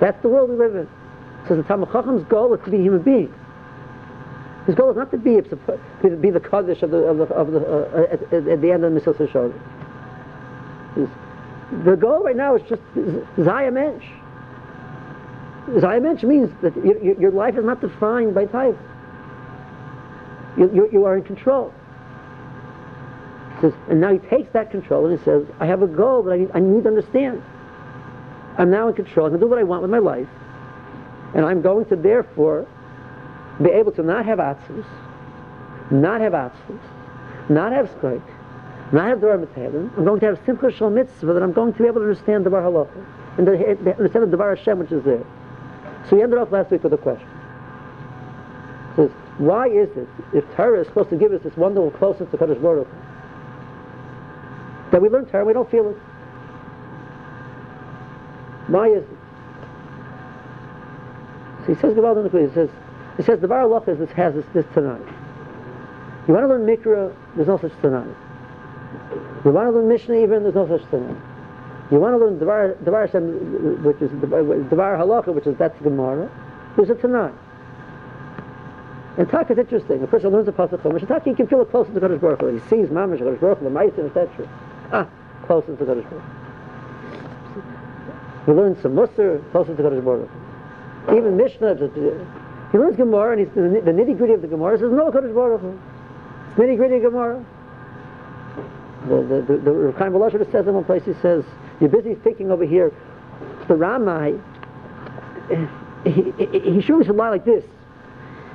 That's 0.00 0.18
the 0.22 0.30
world 0.30 0.48
we 0.48 0.56
live 0.56 0.74
in. 0.74 0.88
So 1.48 1.56
the 1.56 1.64
Talmud 1.64 1.92
Chacham's 1.92 2.24
goal 2.28 2.54
is 2.54 2.64
to 2.64 2.70
be 2.70 2.78
a 2.78 2.80
human 2.80 3.02
being. 3.02 3.34
His 4.64 4.74
goal 4.74 4.90
is 4.90 4.96
not 4.96 5.10
to 5.10 5.18
be, 5.18 5.38
to 5.38 6.16
be 6.16 6.30
the 6.30 6.40
Kaddish 6.40 6.82
of 6.82 6.92
the, 6.92 6.96
of 6.96 7.18
the, 7.18 7.24
of 7.24 7.52
the 7.52 7.60
uh, 7.60 8.06
at, 8.10 8.32
at, 8.32 8.62
the 8.62 8.72
end 8.72 8.84
of 8.84 8.94
the 8.94 9.00
Mesilas 9.00 9.18
Yesharim. 9.28 9.52
The 11.84 11.94
goal 11.94 12.24
right 12.24 12.36
now 12.36 12.56
is 12.56 12.62
just 12.70 12.80
Zaya 13.44 13.70
Mensch. 13.70 14.06
Zaya 15.78 16.00
Mensch 16.00 16.22
means 16.22 16.50
that 16.62 16.74
you, 16.74 17.14
your 17.20 17.32
life 17.32 17.58
is 17.58 17.66
not 17.66 17.82
defined 17.82 18.34
by 18.34 18.46
type. 18.46 18.78
You, 20.58 20.70
you, 20.74 20.88
you 20.92 21.04
are 21.04 21.16
in 21.16 21.22
control. 21.22 21.72
Says, 23.60 23.72
and 23.88 24.00
now 24.00 24.12
he 24.12 24.18
takes 24.18 24.52
that 24.52 24.70
control 24.70 25.06
and 25.06 25.18
he 25.18 25.24
says, 25.24 25.44
I 25.60 25.66
have 25.66 25.82
a 25.82 25.86
goal 25.86 26.22
that 26.24 26.32
I 26.32 26.36
need, 26.38 26.50
I 26.54 26.60
need 26.60 26.82
to 26.82 26.88
understand. 26.88 27.42
I'm 28.56 28.70
now 28.70 28.88
in 28.88 28.94
control. 28.94 29.26
I 29.26 29.30
can 29.30 29.40
do 29.40 29.46
what 29.46 29.58
I 29.58 29.62
want 29.62 29.82
with 29.82 29.90
my 29.90 29.98
life. 29.98 30.28
And 31.34 31.44
I'm 31.44 31.62
going 31.62 31.86
to 31.86 31.96
therefore 31.96 32.66
be 33.62 33.70
able 33.70 33.92
to 33.92 34.02
not 34.02 34.26
have 34.26 34.38
atzvus, 34.38 34.86
not 35.90 36.20
have 36.20 36.32
atzvus, 36.32 36.80
not 37.48 37.72
have 37.72 37.88
skoik, 37.90 38.22
not 38.92 39.08
have 39.08 39.18
Dvar. 39.18 39.96
I'm 39.96 40.04
going 40.04 40.20
to 40.20 40.26
have 40.26 40.40
Simcha 40.46 40.70
Shal 40.72 40.90
Mitzvah 40.90 41.32
that 41.34 41.42
I'm 41.42 41.52
going 41.52 41.72
to 41.72 41.78
be 41.78 41.86
able 41.86 42.00
to 42.00 42.08
understand 42.08 42.46
Dvar 42.46 42.62
Halacha 42.62 43.04
and 43.38 43.46
the, 43.46 43.76
the, 43.82 43.96
understand 43.96 44.32
the 44.32 44.36
Dvar 44.36 44.56
Hashem 44.56 44.78
which 44.78 44.92
is 44.92 45.04
there. 45.04 45.24
So 46.08 46.16
we 46.16 46.22
ended 46.22 46.38
off 46.38 46.50
last 46.50 46.70
week 46.70 46.82
with 46.82 46.92
a 46.92 46.98
question. 46.98 47.28
Says, 48.96 49.10
why 49.38 49.68
is 49.68 49.88
it, 49.96 50.08
if 50.34 50.44
Torah 50.56 50.80
is 50.80 50.86
supposed 50.88 51.10
to 51.10 51.16
give 51.16 51.32
us 51.32 51.42
this 51.42 51.56
wonderful 51.56 51.92
closeness 51.92 52.30
to 52.32 52.36
Kadosh 52.36 52.60
Baruch 52.60 52.88
that 54.90 55.00
we 55.00 55.08
learn 55.08 55.26
Torah 55.26 55.44
we 55.44 55.52
don't 55.52 55.70
feel 55.70 55.90
it? 55.90 55.96
Why 58.68 58.88
is 58.88 59.04
it? 59.04 59.18
So 61.66 61.74
he 61.74 61.80
says 61.80 61.94
the 61.94 62.48
He 62.48 62.54
says, 62.54 62.70
he 63.16 63.22
says 63.22 63.40
the 63.40 63.48
Bar 63.48 63.88
is 63.88 63.98
this 63.98 64.10
has 64.10 64.34
this, 64.34 64.44
this 64.54 64.66
tonight. 64.74 65.06
You 66.26 66.34
want 66.34 66.44
to 66.44 66.48
learn 66.48 66.66
Mikra, 66.66 67.14
there's 67.36 67.48
no 67.48 67.58
such 67.58 67.72
tonight. 67.80 68.14
You 69.44 69.52
want 69.52 69.68
to 69.68 69.72
learn 69.72 69.88
Mishnah 69.88 70.16
even, 70.16 70.42
there's 70.42 70.54
no 70.54 70.66
such 70.66 70.88
tonight. 70.90 71.16
You 71.90 71.98
want 71.98 72.14
to 72.14 72.18
learn 72.18 72.38
Devar, 72.38 72.74
Devar 72.84 73.06
Hashem, 73.06 73.82
which 73.82 74.02
is 74.02 74.10
Devar 74.10 74.96
Halacha, 74.96 75.32
which 75.32 75.46
is 75.46 75.56
that's 75.56 75.80
Gemara, 75.80 76.30
there's 76.76 76.90
a 76.90 76.94
tonight. 76.94 77.34
And 79.18 79.28
Taka 79.28 79.52
is 79.52 79.58
interesting. 79.58 80.00
A 80.04 80.06
person 80.06 80.30
learns 80.30 80.46
a 80.46 80.52
pasuk 80.52 80.80
from 80.80 80.96
Taka, 81.00 81.28
he 81.28 81.34
can 81.34 81.48
feel 81.48 81.60
it 81.62 81.70
closer 81.70 81.92
to 81.92 81.98
Kadosh 81.98 82.20
Baruch 82.20 82.40
Hu. 82.40 82.56
He 82.56 82.60
sees 82.70 82.88
Mamash, 82.88 83.18
Kadosh 83.18 83.40
Baruch 83.40 83.58
Hu, 83.58 83.64
the 83.64 83.70
Meisim, 83.70 84.06
etc. 84.06 84.48
Ah, 84.92 85.08
closer 85.44 85.74
to 85.76 85.84
Kadosh 85.84 86.08
Baruch. 86.08 86.24
He 88.46 88.52
learns 88.52 88.80
some 88.80 88.94
Musar, 88.94 89.42
closer 89.50 89.74
to 89.74 89.82
Kadosh 89.82 90.04
Baruch. 90.04 90.30
Even 91.16 91.36
Mishnah, 91.36 91.74
he 92.70 92.78
learns 92.78 92.96
Gemara 92.96 93.32
and 93.32 93.40
he's, 93.40 93.54
the, 93.54 93.90
nitty 93.90 94.16
gritty 94.16 94.34
of 94.34 94.42
the 94.42 94.46
Gemara 94.46 94.78
says 94.78 94.92
no 94.92 95.10
Kodesh 95.10 95.34
Baruch 95.34 95.62
nitty 96.54 96.76
gritty 96.76 97.00
Gemara. 97.00 97.44
The, 99.08 99.16
the, 99.22 99.42
the, 99.42 99.58
the 99.58 99.94
Chaim 99.98 100.12
says 100.52 100.66
in 100.66 100.74
one 100.74 100.84
place, 100.84 101.02
he 101.04 101.14
says, 101.14 101.44
you're 101.80 101.88
busy 101.88 102.14
thinking 102.14 102.50
over 102.50 102.64
here, 102.64 102.92
the 103.66 103.74
Ramai, 103.74 104.38
he, 106.04 106.32
he, 106.38 106.72
he 106.72 106.80
surely 106.82 107.04
should 107.04 107.16
lie 107.16 107.30
like 107.30 107.44
this. 107.44 107.64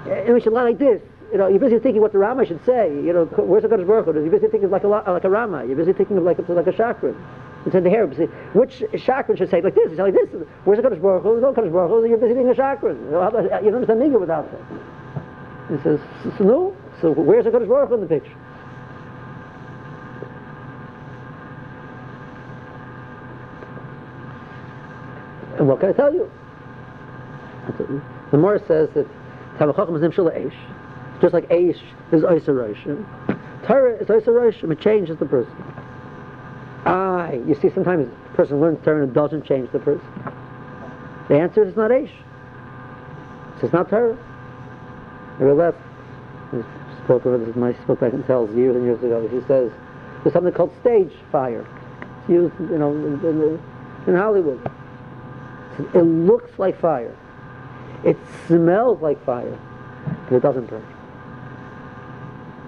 And 0.05 0.33
we 0.33 0.41
should 0.41 0.53
lie 0.53 0.63
like 0.63 0.79
this. 0.79 1.01
You 1.31 1.37
know, 1.39 1.47
you're 1.47 1.59
busy 1.59 1.79
thinking 1.79 2.01
what 2.01 2.11
the 2.11 2.19
Rama 2.19 2.45
should 2.45 2.63
say. 2.65 2.89
You 2.89 3.13
know, 3.13 3.25
where's 3.25 3.63
the 3.63 3.69
Kodesh 3.69 3.87
Baruch 3.87 4.05
Hu? 4.05 4.13
You're 4.13 4.29
busy 4.29 4.47
thinking 4.47 4.69
like 4.69 4.83
a, 4.83 4.87
like 4.87 5.23
a 5.23 5.29
Rama. 5.29 5.65
You're 5.65 5.75
busy 5.75 5.93
thinking 5.93 6.17
of 6.17 6.23
like 6.23 6.37
a, 6.37 6.51
like 6.51 6.67
a 6.67 6.73
chakra. 6.73 7.15
It's 7.65 7.73
in 7.73 7.83
the 7.83 7.89
hair. 7.89 8.05
Which 8.05 8.83
chakra 9.03 9.37
should 9.37 9.49
say 9.49 9.61
like 9.61 9.73
this? 9.73 9.89
It's 9.89 9.99
like 9.99 10.13
this. 10.13 10.29
Where's 10.65 10.81
the 10.81 10.87
Kodesh 10.87 11.01
Baruch 11.01 11.23
Hu? 11.23 11.39
No 11.41 11.53
Kodesh 11.53 11.71
Baruch 11.71 11.89
Hu. 11.89 12.05
You're 12.07 12.17
busy 12.17 12.33
thinking 12.33 12.49
of 12.49 12.57
chakra. 12.57 12.93
You, 12.93 13.11
don't 13.11 13.75
understand 13.75 14.01
Niga 14.01 14.19
without 14.19 14.51
that. 14.51 14.61
He 15.69 15.81
says, 15.81 15.99
no. 16.39 16.75
So 17.01 17.11
where's 17.11 17.45
the 17.45 17.51
Kodesh 17.51 17.67
Baruch 17.67 17.89
Hu 17.89 17.95
in 17.95 18.01
the 18.01 18.07
picture? 18.07 18.35
And 25.57 25.67
what 25.67 25.79
can 25.79 25.89
I 25.89 25.93
tell 25.93 26.13
you? 26.13 26.29
The 28.31 28.37
Morris 28.37 28.63
says 28.67 28.89
that 28.95 29.07
Tamachachim 29.57 29.95
is 29.95 30.01
Nimshul 30.01 30.31
Eish. 30.35 31.21
Just 31.21 31.33
like 31.33 31.47
Eish 31.49 31.81
is 32.11 32.23
Oisar 32.23 32.75
Torah 33.65 33.95
is 33.95 34.07
Oisar 34.07 34.71
It 34.71 34.79
changes 34.81 35.17
the 35.17 35.25
person. 35.25 35.53
I, 36.85 37.41
you 37.47 37.55
see, 37.61 37.69
sometimes 37.73 38.07
a 38.07 38.35
person 38.35 38.59
learns 38.59 38.83
Torah 38.83 39.03
and 39.03 39.11
it 39.11 39.13
doesn't 39.13 39.45
change 39.45 39.71
the 39.71 39.79
person. 39.79 40.05
The 41.29 41.39
answer 41.39 41.63
is 41.63 41.75
not 41.75 41.91
Eish. 41.91 42.11
It's 43.61 43.71
not 43.71 43.89
Torah. 43.89 44.17
I 45.39 45.43
left. 45.45 45.77
Spoke 47.05 47.25
over 47.25 47.37
this. 47.37 47.55
My 47.55 47.73
spoke 47.83 48.01
back 48.01 48.13
and 48.13 48.25
tells 48.25 48.53
years 48.55 48.75
and 48.75 48.85
years 48.85 49.01
ago. 49.01 49.27
He 49.27 49.39
says 49.47 49.71
there's 50.23 50.33
something 50.33 50.53
called 50.53 50.73
stage 50.81 51.11
fire. 51.31 51.65
It's 52.19 52.29
used, 52.29 52.53
you 52.59 52.77
know, 52.77 52.91
in, 52.91 53.19
in, 53.25 53.59
in 54.07 54.15
Hollywood. 54.15 54.59
It 55.93 56.03
looks 56.03 56.51
like 56.59 56.79
fire. 56.79 57.15
It 58.03 58.17
smells 58.47 59.01
like 59.01 59.23
fire, 59.25 59.57
but 60.29 60.35
it 60.35 60.41
doesn't 60.41 60.67
burn. 60.67 60.85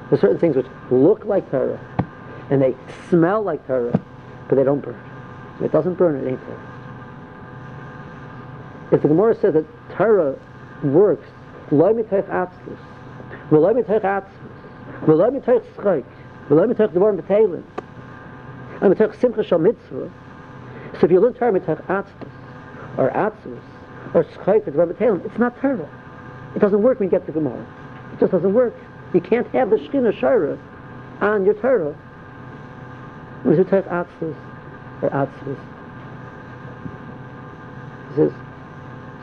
There's 0.09 0.21
certain 0.21 0.39
things 0.39 0.55
which 0.55 0.67
look 0.91 1.25
like 1.25 1.49
Torah, 1.51 1.79
and 2.49 2.61
they 2.61 2.75
smell 3.09 3.41
like 3.41 3.65
Torah, 3.67 3.99
but 4.47 4.55
they 4.55 4.63
don't 4.63 4.81
burn. 4.81 4.99
It 5.61 5.71
doesn't 5.71 5.95
burn, 5.95 6.15
it 6.15 6.29
ain't 6.29 6.41
Torah. 6.45 6.71
If 8.91 9.01
the 9.01 9.07
Gemara 9.07 9.35
says 9.35 9.55
that 9.55 9.65
Torah 9.97 10.37
works, 10.83 11.27
so 11.69 11.83
if 21.01 21.11
you 21.11 21.19
learn 21.19 21.33
Torah 21.33 21.51
mitoich 21.51 21.85
atzlus, 21.87 22.29
or 22.97 23.09
atzlus, 23.11 23.74
or 24.13 24.23
schayk 24.23 24.67
or 24.67 25.25
it's 25.25 25.37
not 25.39 25.59
Torah. 25.59 25.89
It 26.55 26.59
doesn't 26.59 26.81
work 26.81 26.99
when 26.99 27.07
you 27.07 27.11
get 27.11 27.25
the 27.25 27.31
Gemara. 27.31 27.65
It 28.13 28.19
just 28.19 28.31
doesn't 28.31 28.53
work. 28.53 28.73
You 29.13 29.21
can't 29.21 29.47
have 29.47 29.69
the 29.69 29.77
Shekhinah 29.77 30.19
Shara 30.19 30.59
on 31.21 31.45
your 31.45 31.53
Torah. 31.55 31.93
When 33.43 33.57
you 33.57 33.63
take 33.63 33.85
Atzvus 33.85 34.35
or 35.01 35.09
Atzvus. 35.09 35.59
Says, 38.15 38.31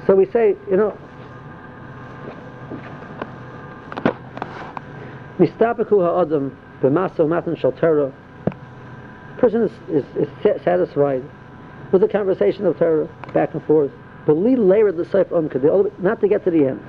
so 0.06 0.14
we 0.14 0.26
say, 0.26 0.56
you 0.70 0.76
know, 0.76 0.96
Mistapaku 5.38 6.02
ha'adam 6.02 6.56
b'maso 6.82 7.26
matan 7.28 7.56
shal 7.56 7.72
Torah. 7.72 8.12
Person 9.38 9.62
is, 9.62 9.72
is, 9.88 10.04
is 10.16 10.62
satisfied 10.62 11.24
with 11.90 12.02
the 12.02 12.08
conversation 12.08 12.66
of 12.66 12.78
Torah 12.78 13.08
back 13.32 13.54
and 13.54 13.64
forth. 13.64 13.90
But 14.26 14.36
lead 14.36 14.58
layer 14.58 14.92
the 14.92 15.04
Seif 15.04 15.26
Umka, 15.26 16.00
not 16.00 16.20
to 16.20 16.28
get 16.28 16.44
to 16.44 16.50
the 16.50 16.66
end. 16.66 16.80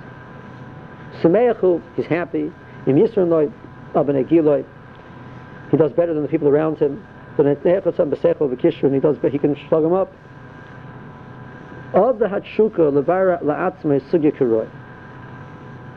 Semeachu, 1.21 1.81
he's 1.95 2.05
happy. 2.05 2.51
Im 2.85 2.95
Yisranoi, 2.95 3.51
Abane 3.93 4.27
Giloi, 4.27 4.65
he 5.71 5.77
does 5.77 5.91
better 5.93 6.13
than 6.13 6.23
the 6.23 6.29
people 6.29 6.47
around 6.47 6.77
him. 6.77 7.03
But 7.35 7.47
he 7.47 7.53
does 7.63 9.17
he 9.31 9.39
can 9.39 9.57
slug 9.67 9.83
him 9.83 9.93
up. 9.93 10.13
Of 11.95 12.19
the 12.19 12.25
Hatshuka, 12.25 12.91
Levara 12.91 13.41
La'atzme 13.41 13.99
Sugya 14.11 14.31
Kuroi. 14.37 14.69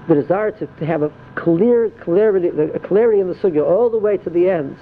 The 0.08 0.14
desire 0.14 0.52
to, 0.52 0.66
to 0.66 0.86
have 0.86 1.02
a 1.02 1.12
clear 1.34 1.90
clarity, 1.90 2.48
a 2.48 2.78
clarity 2.78 3.20
in 3.20 3.28
the 3.28 3.34
sugya 3.34 3.62
all 3.68 3.90
the 3.90 3.98
way 3.98 4.16
to 4.16 4.30
the 4.30 4.48
end 4.48 4.78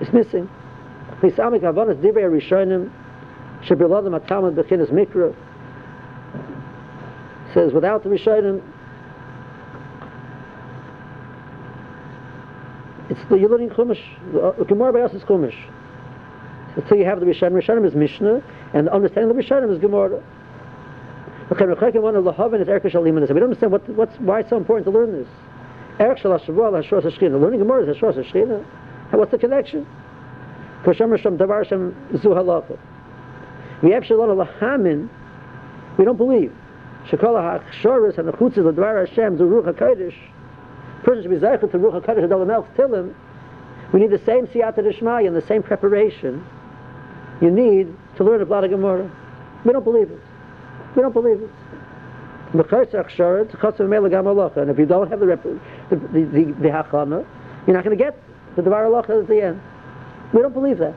is 0.00 0.10
missing. 0.12 0.48
Pisamik 1.20 1.60
Havanas 1.60 2.00
Divrei 2.00 2.30
Rishonim 2.30 2.90
Shebiladim 3.64 4.18
Atamad 4.18 4.54
Bechinas 4.54 4.90
Mikra 4.90 5.34
says 7.54 7.72
without 7.72 8.02
the 8.04 8.08
Rishonim 8.08 8.62
it's 13.10 13.20
the 13.28 13.36
you're 13.36 13.50
learning 13.50 13.70
Chumash 13.70 13.98
the 14.58 14.64
Gemara 14.64 14.92
by 14.92 15.00
us 15.00 15.12
is 15.12 15.22
Chumash 15.22 15.56
so 16.88 16.94
you 16.94 17.04
have 17.04 17.20
the 17.20 17.26
Rishonim 17.26 17.60
Rishonim 17.60 17.86
is 17.86 17.94
Mishnah 17.94 18.42
and 18.72 18.86
the 18.86 18.92
understanding 18.92 19.30
of 19.30 19.36
the 19.36 19.42
Rishonim 19.42 19.72
is 19.72 19.78
Gemara 19.80 20.22
Okay. 21.50 21.66
We 21.66 21.72
don't 21.72 22.14
understand 22.14 23.72
what, 23.72 23.88
what's, 23.88 24.16
why 24.20 24.40
it's 24.40 24.50
so 24.50 24.56
important 24.56 24.84
to 24.86 24.92
learn 24.92 25.12
this. 25.12 25.26
Learning 25.98 27.58
Gemara 27.58 27.90
is 27.90 27.96
Hashros 27.96 28.14
Hashchina. 28.14 28.64
What's 29.10 29.32
the 29.32 29.38
connection? 29.38 29.84
Koshem 30.84 31.10
Risham 31.10 31.36
Davar 31.36 31.68
Shem 31.68 31.94
Zu 32.22 32.28
Halacha. 32.28 32.78
We 33.82 33.92
have 33.92 34.04
Shalom 34.04 34.36
Lahamin, 34.36 35.08
we 35.96 36.04
don't 36.04 36.16
believe. 36.16 36.52
Shekol 37.08 37.62
HaChoris 37.82 38.18
and 38.18 38.28
the 38.28 38.32
Chutzah, 38.32 38.56
the 38.56 38.72
Dvar 38.72 39.06
Hashem, 39.06 39.38
the 39.38 39.44
Ruach 39.44 39.72
HaKodesh, 39.72 40.14
person 41.02 41.22
should 41.22 41.30
be 41.30 41.38
Zeichel 41.38 41.70
to 41.70 41.78
Ruach 41.78 42.04
HaKodesh, 42.04 42.28
Adol 42.28 42.46
Melch 42.46 42.74
Tilim, 42.76 43.14
we 43.92 44.00
need 44.00 44.10
the 44.10 44.22
same 44.24 44.46
Siyata 44.46 44.84
Dishmai 44.84 45.22
and 45.22 45.34
the 45.34 45.42
same 45.42 45.62
preparation 45.62 46.44
you 47.40 47.50
need 47.50 47.96
to 48.16 48.24
learn 48.24 48.38
the 48.38 48.46
Blad 48.46 48.70
Gemara. 48.70 49.10
We 49.64 49.72
don't 49.72 49.84
believe 49.84 50.10
it. 50.10 50.20
We 50.94 51.02
don't 51.02 51.14
believe 51.14 51.42
it. 51.42 51.50
And 52.52 52.60
if 52.60 52.70
you 54.78 54.86
don't 54.86 55.10
have 55.10 55.20
the 55.20 55.26
rep- 55.26 55.42
the, 55.42 55.58
the, 55.96 55.96
the, 55.96 56.44
the 56.44 56.68
hachana, 56.68 57.26
you're 57.66 57.76
not 57.76 57.84
going 57.84 57.96
to 57.96 58.04
get 58.04 58.20
the 58.56 58.62
Dvar 58.62 58.86
Allah 58.86 59.20
at 59.20 59.28
the 59.28 59.42
end. 59.42 59.62
We 60.32 60.42
don't 60.42 60.52
believe 60.52 60.78
that. 60.78 60.94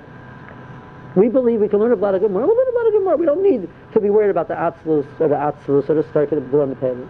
We 1.15 1.30
believe 1.30 1.60
we 1.62 1.67
can 1.67 1.80
learn 1.80 1.91
a 1.91 1.95
lot 1.95 2.15
of 2.15 2.21
Gemara. 2.21 2.47
We'll 2.47 2.58
learn 2.58 2.67
a 2.67 2.78
lot 2.78 2.88
of 2.88 2.93
Gemara. 2.93 3.17
We 3.17 3.26
don't 3.26 3.43
need 3.43 3.69
to 3.93 3.99
be 3.99 4.10
worried 4.10 4.32
about 4.32 4.47
the 4.47 4.56
Atzlus 4.56 5.06
or 5.19 5.28
the 5.28 5.36
Atzlus 5.36 5.89
or 5.89 5.95
the 5.95 6.10
Stark 6.10 6.32
of 6.32 6.52
the 6.52 6.62
on 6.62 6.69
the 6.69 6.76
table. 6.76 7.08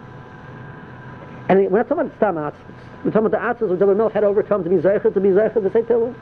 And 1.48 1.58
we're 1.70 1.78
not 1.78 1.88
talking 1.88 2.06
about 2.06 2.16
Stam 2.16 2.34
Atzlus. 2.36 3.04
We're 3.04 3.10
talking 3.10 3.26
about 3.26 3.58
the 3.58 3.64
Atzlus 3.64 3.70
which 3.70 3.80
David 3.80 3.96
Melch 3.96 4.12
had 4.12 4.24
overcome 4.24 4.62
to 4.64 4.70
be 4.70 4.76
Zeicher, 4.76 5.12
to 5.12 5.20
be 5.20 5.30
Zeicher, 5.30 5.54
to 5.54 5.70
say 5.72 5.82
Tillim. 5.82 6.14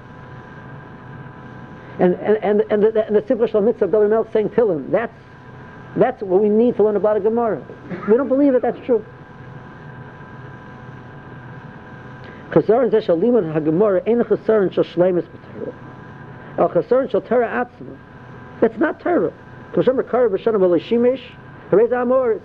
And, 1.98 2.14
and, 2.14 2.36
and, 2.38 2.60
and 2.72 2.82
the, 2.82 3.06
and 3.06 3.16
the 3.16 3.24
simple 3.26 3.46
Shalom 3.46 3.66
Mitzvah 3.66 3.86
of 3.86 3.92
David 3.92 4.10
Melch 4.10 4.32
saying 4.32 4.50
Tillim, 4.50 4.90
that's, 4.90 5.12
that's 5.96 6.22
what 6.22 6.40
we 6.40 6.48
need 6.48 6.76
to 6.76 6.84
learn 6.84 6.96
about 6.96 7.16
a 7.16 7.20
Gemara. 7.20 7.64
We 8.08 8.16
don't 8.16 8.28
believe 8.28 8.52
that 8.52 8.62
that's 8.62 8.84
true. 8.86 9.04
Chazaron 12.50 12.90
Zeh 12.90 13.02
Shal 13.02 13.16
Limud 13.16 13.52
HaGemara 13.52 14.06
Ein 14.08 14.20
Chazaron 14.24 14.72
Shal 14.72 14.84
Shleimus 14.84 15.24
B'Torah. 15.24 15.91
Al 16.62 16.68
Chasaron 16.68 17.10
Shal 17.10 17.20
Torah 17.20 17.66
Atzma. 17.66 17.98
That's 18.60 18.78
not 18.78 19.00
Torah. 19.00 19.32
Harez 21.70 21.90
Amoritz. 21.90 22.42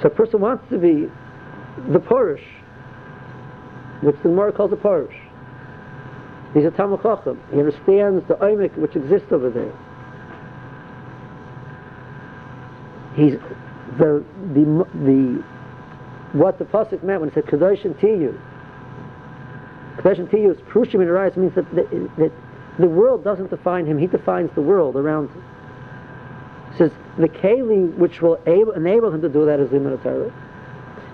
So 0.00 0.08
a 0.08 0.10
person 0.10 0.40
wants 0.40 0.64
to 0.70 0.78
be 0.78 1.10
the 1.92 1.98
Porish, 1.98 2.44
which 4.00 4.16
the 4.16 4.28
Gemara 4.30 4.52
calls 4.52 4.72
a 4.72 4.76
Porish. 4.76 5.14
He's 6.54 6.64
a 6.64 6.70
Talmud 6.70 7.02
Chacham. 7.02 7.38
He 7.52 7.58
understands 7.58 8.26
the 8.28 8.34
Oimik 8.36 8.78
which 8.78 8.96
exists 8.96 9.30
over 9.30 9.50
there. 9.50 9.72
He's 13.14 13.38
the 13.98 14.24
the 14.54 14.86
the 14.94 15.44
what 16.36 16.58
the 16.58 16.64
pasuk 16.64 17.02
meant 17.02 17.20
when 17.20 17.28
it 17.28 17.34
said 17.34 17.46
kadoshim 17.46 17.94
tiyu. 17.94 18.38
Kadoshim 19.98 20.28
tiyu 20.28 20.50
is 20.52 20.58
prushim 20.62 20.94
in 20.94 21.08
Arayis 21.08 21.36
means 21.36 21.54
that 21.54 21.68
the, 21.74 22.10
that 22.18 22.32
the 22.78 22.86
world 22.86 23.24
doesn't 23.24 23.50
define 23.50 23.86
him; 23.86 23.98
he 23.98 24.06
defines 24.06 24.50
the 24.54 24.62
world 24.62 24.96
around 24.96 25.30
him. 25.30 25.44
It 26.72 26.78
says 26.78 26.90
the 27.18 27.28
keli 27.28 27.94
which 27.96 28.20
will 28.20 28.38
able, 28.46 28.72
enable 28.72 29.12
him 29.12 29.22
to 29.22 29.28
do 29.28 29.46
that 29.46 29.60
is 29.60 29.70
limud 29.70 30.02
Torah, 30.02 30.32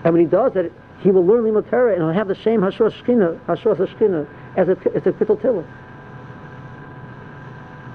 and 0.03 0.13
when 0.13 0.21
he 0.21 0.27
does 0.27 0.53
that, 0.53 0.71
he 0.99 1.11
will 1.11 1.25
learn 1.25 1.43
limud 1.43 1.69
Torah 1.69 1.93
and 1.93 2.01
he'll 2.01 2.11
have 2.11 2.27
the 2.27 2.35
same 2.35 2.61
hashros 2.61 2.93
shkina, 3.01 3.39
hashros 3.45 3.77
shkina 3.77 4.27
as 4.57 4.69
a 4.69 4.77
as 4.95 5.07
a 5.07 5.11
pitul 5.11 5.41
tilla. 5.41 5.63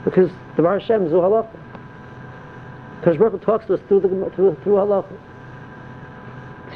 Because 0.05 0.31
the 0.57 0.63
Bar 0.63 0.79
Hashem 0.79 1.07
is 1.07 1.13
halacha. 1.13 1.55
Because 3.01 3.17
Baruch 3.17 3.43
talks 3.43 3.67
to 3.67 3.75
us 3.75 3.81
through 3.89 4.01
the 4.01 4.09
through, 4.35 4.57
through 4.63 4.75
halacha. 4.75 5.17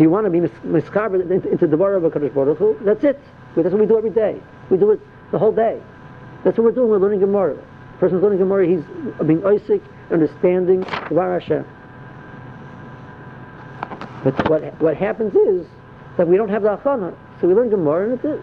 You 0.02 0.10
want 0.10 0.26
to 0.26 0.30
be 0.30 0.40
miscarved 0.40 1.30
into, 1.30 1.48
into 1.48 1.66
the 1.66 1.76
bar 1.76 1.94
of 1.94 2.04
a 2.04 2.10
Kaddish 2.10 2.32
Baruch 2.32 2.58
Hu, 2.58 2.76
that's 2.82 3.04
it. 3.04 3.20
That's 3.56 3.70
what 3.70 3.80
we 3.80 3.86
do 3.86 3.96
every 3.96 4.10
day. 4.10 4.40
We 4.70 4.76
do 4.76 4.90
it 4.90 5.00
the 5.30 5.38
whole 5.38 5.52
day. 5.52 5.80
That's 6.44 6.58
what 6.58 6.64
we're 6.64 6.72
doing. 6.72 6.90
We're 6.90 6.98
learning 6.98 7.20
Gemara. 7.20 7.54
The 7.54 7.98
person's 7.98 8.22
learning 8.22 8.38
Gemara, 8.38 8.66
he's 8.66 8.82
being 9.26 9.44
Isaac, 9.46 9.82
understanding 10.10 10.84
Var 11.10 11.38
Hashem. 11.38 11.64
But 14.24 14.48
what, 14.48 14.80
what 14.80 14.96
happens 14.96 15.34
is 15.34 15.66
that 16.16 16.28
we 16.28 16.36
don't 16.36 16.48
have 16.48 16.62
the 16.62 16.76
achana, 16.76 17.14
so 17.40 17.48
we 17.48 17.54
learn 17.54 17.70
Gemara 17.70 18.10
and 18.10 18.18
that's 18.18 18.24
it. 18.24 18.42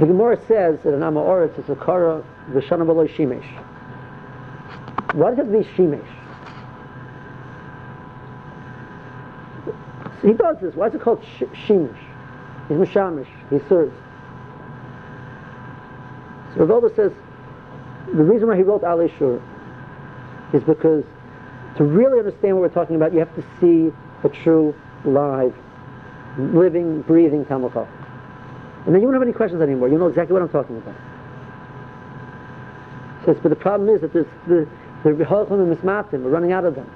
The 0.00 0.06
Gemara 0.06 0.38
says 0.48 0.78
that 0.82 0.94
in 0.94 1.00
Amoritz 1.00 1.58
it's 1.58 1.68
a 1.68 1.76
kara 1.76 2.24
v'shana 2.50 2.86
b'lo 2.86 3.06
shimesh. 3.14 3.46
Have 5.12 5.36
to 5.36 5.44
be 5.44 5.64
shimesh? 5.76 6.06
He 10.22 10.32
does 10.32 10.56
this. 10.60 10.74
Why 10.74 10.88
is 10.88 10.94
it 10.94 11.00
called 11.00 11.24
sh- 11.24 11.42
shimesh? 11.66 11.98
He's 12.68 12.76
mishamish. 12.76 13.28
He 13.48 13.58
serves. 13.68 13.94
So 16.54 16.64
Rav 16.64 16.84
says 16.94 17.12
the 18.06 18.24
reason 18.24 18.48
why 18.48 18.56
he 18.56 18.62
wrote 18.62 18.84
Al 18.84 19.06
Shur 19.18 19.40
is 20.52 20.62
because 20.64 21.04
to 21.76 21.84
really 21.84 22.18
understand 22.18 22.56
what 22.56 22.62
we're 22.62 22.74
talking 22.74 22.96
about, 22.96 23.12
you 23.12 23.20
have 23.20 23.34
to 23.36 23.44
see 23.60 23.92
a 24.24 24.28
true, 24.28 24.74
live, 25.04 25.54
living, 26.36 27.02
breathing 27.02 27.44
Talmud 27.46 27.72
and 28.86 28.94
then 28.94 29.02
you 29.02 29.06
won't 29.06 29.14
have 29.14 29.22
any 29.22 29.32
questions 29.32 29.60
anymore. 29.60 29.88
You'll 29.88 29.98
know 29.98 30.06
exactly 30.06 30.32
what 30.32 30.42
I'm 30.42 30.48
talking 30.48 30.76
about. 30.78 30.94
Says, 33.26 33.36
but 33.42 33.50
the 33.50 33.56
problem 33.56 33.94
is 33.94 34.00
that 34.00 34.12
there's 34.12 34.26
the 34.46 34.66
the 35.02 35.10
Rehochim 35.10 36.12
and 36.12 36.24
we're 36.24 36.30
running 36.30 36.52
out 36.52 36.64
of 36.64 36.74
them. 36.74 36.90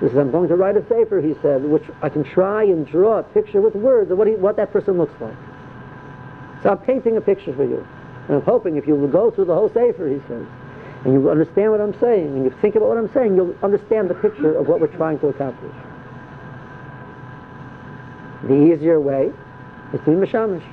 He 0.00 0.08
says, 0.08 0.16
I'm 0.16 0.30
going 0.30 0.48
to 0.48 0.56
write 0.56 0.76
a 0.76 0.86
sefer, 0.88 1.20
he 1.20 1.34
said, 1.42 1.64
which 1.64 1.84
I 2.02 2.08
can 2.08 2.24
try 2.24 2.64
and 2.64 2.86
draw 2.86 3.18
a 3.18 3.22
picture 3.22 3.60
with 3.60 3.74
words 3.76 4.10
of 4.10 4.18
what, 4.18 4.26
he, 4.26 4.34
what 4.34 4.56
that 4.56 4.72
person 4.72 4.98
looks 4.98 5.18
like. 5.20 5.36
So 6.62 6.70
I'm 6.70 6.78
painting 6.78 7.16
a 7.16 7.20
picture 7.20 7.54
for 7.54 7.64
you. 7.64 7.86
And 8.26 8.36
I'm 8.36 8.42
hoping 8.42 8.76
if 8.76 8.86
you 8.86 8.94
will 8.94 9.08
go 9.08 9.30
through 9.30 9.46
the 9.46 9.54
whole 9.54 9.68
sefer, 9.68 10.08
he 10.08 10.20
says, 10.26 10.46
and 11.04 11.12
you 11.12 11.30
understand 11.30 11.70
what 11.70 11.80
I'm 11.80 11.98
saying, 11.98 12.26
and 12.26 12.44
you 12.44 12.54
think 12.60 12.76
about 12.76 12.88
what 12.88 12.98
I'm 12.98 13.12
saying, 13.12 13.34
you'll 13.34 13.56
understand 13.62 14.10
the 14.10 14.14
picture 14.14 14.56
of 14.56 14.68
what 14.68 14.80
we're 14.80 14.86
trying 14.88 15.18
to 15.20 15.28
accomplish. 15.28 15.74
The 18.44 18.54
easier 18.54 19.00
way 19.00 19.32
is 19.92 20.00
to 20.00 20.06
be 20.06 20.12
mashamish. 20.26 20.64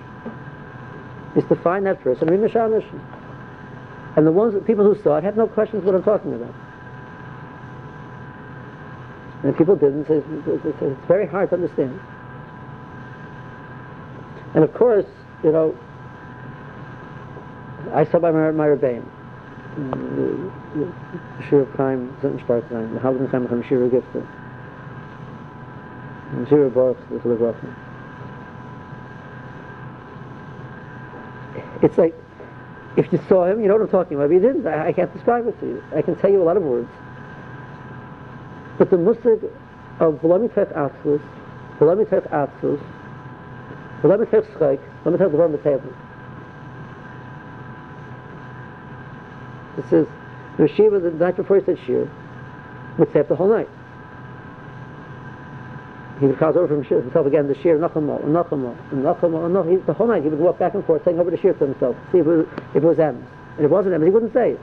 Is 1.36 1.44
to 1.50 1.56
find 1.56 1.86
that 1.86 2.02
person 2.02 2.30
and 2.30 2.42
be 2.42 2.48
mashamish. 2.48 2.86
And 4.20 4.28
the 4.28 4.34
ones, 4.34 4.54
that 4.54 4.68
people 4.68 4.84
who 4.84 5.02
saw 5.02 5.16
it 5.16 5.24
had 5.24 5.38
no 5.38 5.48
questions 5.48 5.86
what 5.86 5.96
I'm 5.96 6.04
talking 6.04 6.34
about. 6.34 6.54
And 9.44 9.58
people 9.58 9.78
didn't. 9.78 10.08
Say, 10.10 10.22
it's 10.86 11.08
very 11.08 11.26
hard 11.26 11.52
to 11.52 11.56
understand. 11.56 11.98
And 14.56 14.66
of 14.66 14.74
course, 14.74 15.06
you 15.42 15.54
know, 15.54 15.74
I 17.94 18.04
saw 18.04 18.20
by 18.20 18.32
my, 18.32 18.52
my 18.52 18.68
Rebbein, 18.68 19.06
Shir 21.50 21.62
of 21.62 21.72
Chaim, 21.76 22.14
Zinton 22.22 22.46
Sparklein, 22.46 22.94
the 22.94 23.00
Halden 23.00 23.28
Chaim 23.28 23.48
from 23.48 23.64
Shir 23.64 23.86
of 23.86 23.94
Gifter, 23.94 24.28
and 26.34 26.46
Shir 26.50 26.66
of 26.66 26.74
Baruch, 26.74 26.98
the 27.08 27.76
It's 31.82 31.98
like, 31.98 32.14
if 33.00 33.14
you 33.14 33.20
saw 33.30 33.46
him, 33.46 33.62
you 33.62 33.68
know 33.68 33.76
what 33.76 33.84
I'm 33.84 33.90
talking 33.90 34.16
about. 34.18 34.26
If 34.26 34.34
you 34.34 34.40
didn't, 34.42 34.68
I, 34.68 34.88
I 34.88 34.92
can't 34.92 35.12
describe 35.14 35.48
it 35.48 35.58
to 35.62 35.66
you. 35.66 35.84
I 35.96 36.02
can 36.02 36.18
tell 36.18 36.30
you 36.30 36.42
a 36.42 36.44
lot 36.44 36.58
of 36.58 36.64
words. 36.64 36.90
But 38.78 38.90
the 38.90 38.98
musig 38.98 39.50
of 40.02 40.16
V'lamitech 40.22 40.76
Atzlus, 40.76 41.22
V'lamitech 41.80 42.30
Atzlus, 42.30 42.82
V'lamitech 44.02 44.46
Schreik, 44.54 44.80
Dvar 45.06 45.58
B'tevim. 45.58 45.96
It 49.78 49.90
says, 49.90 50.08
the 50.58 50.68
Shiva, 50.68 51.00
the 51.00 51.12
night 51.12 51.38
before 51.38 51.58
he 51.58 51.66
said 51.66 51.80
Shir, 51.86 52.10
would 52.98 53.14
say 53.14 53.22
the 53.22 53.36
whole 53.36 53.48
night 53.48 53.70
he 56.20 56.26
would 56.26 56.38
cross 56.38 56.56
over 56.56 56.68
from 56.68 56.84
himself 56.84 57.26
again 57.26 57.48
the 57.48 57.56
shir 57.56 57.78
nachamo 57.78 58.22
nachamo 58.26 58.76
nachamo 58.92 59.46
and 59.46 59.86
the 59.86 59.94
whole 59.94 60.08
night 60.08 60.22
he 60.22 60.30
would 60.30 60.40
walk 60.40 60.60
back 60.60 60.74
and 60.74 60.86
forth 60.86 61.04
saying 61.06 61.20
over 61.20 61.32
the 61.32 61.38
shir 61.38 61.54
to 61.54 61.66
himself 61.66 61.96
see 62.12 62.18
if 62.18 62.28
it 62.28 62.30
was, 62.30 62.48
if 62.72 62.76
it 62.76 62.84
was 62.84 63.00
and 63.00 63.26
if 63.58 63.64
it 63.64 63.70
wasn't 63.70 63.94
Ems 63.94 64.04
he 64.04 64.10
wouldn't 64.10 64.34
say 64.34 64.52
it. 64.52 64.60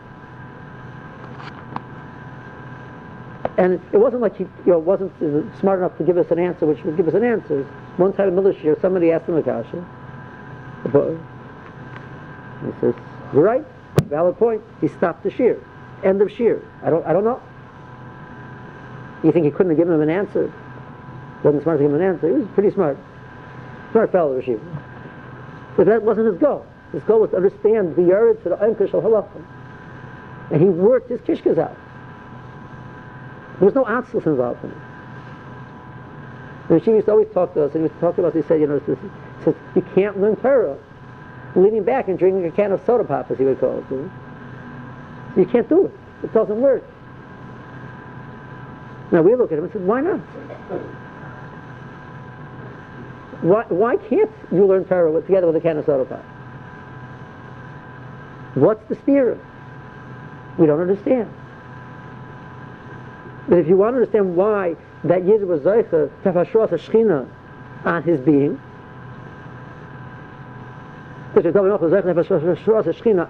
And 3.59 3.81
it, 3.90 3.97
wasn't 3.97 4.21
like 4.21 4.37
he 4.37 4.45
you 4.45 4.73
know 4.73 4.79
wasn't 4.79 5.12
smart 5.59 5.79
enough 5.79 5.97
to 5.97 6.05
give 6.05 6.19
us 6.19 6.31
an 6.31 6.38
answer 6.38 6.66
which 6.66 6.83
would 6.85 6.97
give 6.97 7.09
us 7.09 7.14
an 7.14 7.25
answer. 7.25 7.62
One 7.97 8.12
time 8.12 8.29
in 8.29 8.37
the 8.37 8.42
middle 8.42 8.73
of 8.73 8.81
somebody 8.83 9.11
asked 9.12 9.27
him 9.27 9.37
a 9.37 9.42
kasha 9.42 9.85
he 10.85 12.71
says 12.81 12.95
you're 13.33 13.42
right 13.42 13.64
valid 14.05 14.37
point. 14.37 14.62
He 14.81 14.88
stopped 14.88 15.23
the 15.23 15.31
shir. 15.31 15.59
End 16.05 16.21
of 16.21 16.31
shir. 16.31 16.62
I 16.83 16.90
don't 16.90 17.07
I 17.07 17.14
don't 17.14 17.25
know. 17.25 17.40
You 19.25 19.33
think 19.33 19.47
he 19.47 19.51
couldn't 19.51 19.71
have 19.71 19.79
given 19.79 19.95
him 19.95 20.03
an 20.03 20.11
answer 20.11 20.53
wasn't 21.42 21.62
smart 21.62 21.79
to 21.79 21.85
give 21.85 21.92
him 21.92 22.01
an 22.01 22.07
answer. 22.07 22.29
He 22.29 22.35
was 22.35 22.49
pretty 22.55 22.70
smart. 22.70 22.96
Smart 23.92 24.12
fellow, 24.12 24.40
Rashiv. 24.40 24.61
But 25.77 25.87
that 25.87 26.03
wasn't 26.03 26.27
his 26.29 26.38
goal. 26.38 26.66
His 26.92 27.03
goal 27.03 27.20
was 27.20 27.31
to 27.31 27.37
understand 27.37 27.96
the 27.96 28.03
Yerid 28.03 28.42
to 28.42 28.49
the 28.51 28.57
Aimkish 28.57 28.94
al. 28.94 29.29
And 30.51 30.62
he 30.62 30.68
worked 30.68 31.11
his 31.11 31.20
kishkas 31.20 31.59
out. 31.59 31.77
There 33.59 33.66
was 33.66 33.75
no 33.75 33.85
atzlus 33.85 34.27
involved 34.27 34.64
in 34.64 34.70
it. 34.70 34.77
And 36.68 36.85
she 36.85 36.90
used 36.90 37.07
to 37.07 37.12
always 37.12 37.29
talk 37.33 37.55
to 37.55 37.64
us, 37.64 37.75
and 37.75 37.85
he 37.85 37.88
used 37.88 38.01
to 38.01 38.09
about, 38.09 38.35
he 38.35 38.42
said, 38.42 38.61
you 38.61 38.66
know, 38.66 38.79
he 38.81 38.94
says, 39.44 39.55
you 39.75 39.83
can't 39.94 40.20
learn 40.20 40.37
Torah 40.37 40.77
leaning 41.55 41.85
back 41.85 42.09
and 42.09 42.18
drinking 42.18 42.44
a 42.44 42.51
can 42.51 42.72
of 42.72 42.85
soda 42.85 43.05
pop, 43.05 43.31
as 43.31 43.38
he 43.38 43.44
would 43.44 43.59
call 43.59 43.79
it. 43.79 43.85
You, 43.90 43.96
know? 43.96 44.11
you 45.37 45.46
can't 45.46 45.68
do 45.68 45.87
it. 45.87 45.92
It 46.25 46.35
doesn't 46.35 46.61
work. 46.61 46.85
Now 49.12 49.22
we 49.22 49.35
look 49.35 49.53
at 49.53 49.59
him 49.59 49.64
and 49.64 49.72
say, 49.72 49.79
why 49.79 50.01
not? 50.01 50.20
Why, 53.42 53.64
why 53.68 53.96
can't 53.96 54.31
you 54.51 54.66
learn 54.66 54.85
Torah 54.85 55.20
together 55.20 55.46
with 55.46 55.57
a 55.57 55.61
can 55.61 55.79
of 55.79 55.87
soda 55.87 56.05
pop? 56.05 56.25
What's 58.55 58.87
the 58.88 58.94
spirit? 58.96 59.38
We 60.59 60.66
don't 60.66 60.81
understand. 60.81 61.33
But 63.49 63.59
if 63.59 63.68
you 63.68 63.77
want 63.77 63.94
to 63.94 63.99
understand 63.99 64.35
why 64.35 64.77
that 65.05 65.25
Yid 65.25 65.44
was 65.44 65.62
to 65.90 66.11
have 66.25 66.35
Hashras 66.35 66.72
on 67.85 68.03
his 68.03 68.20
being, 68.20 68.59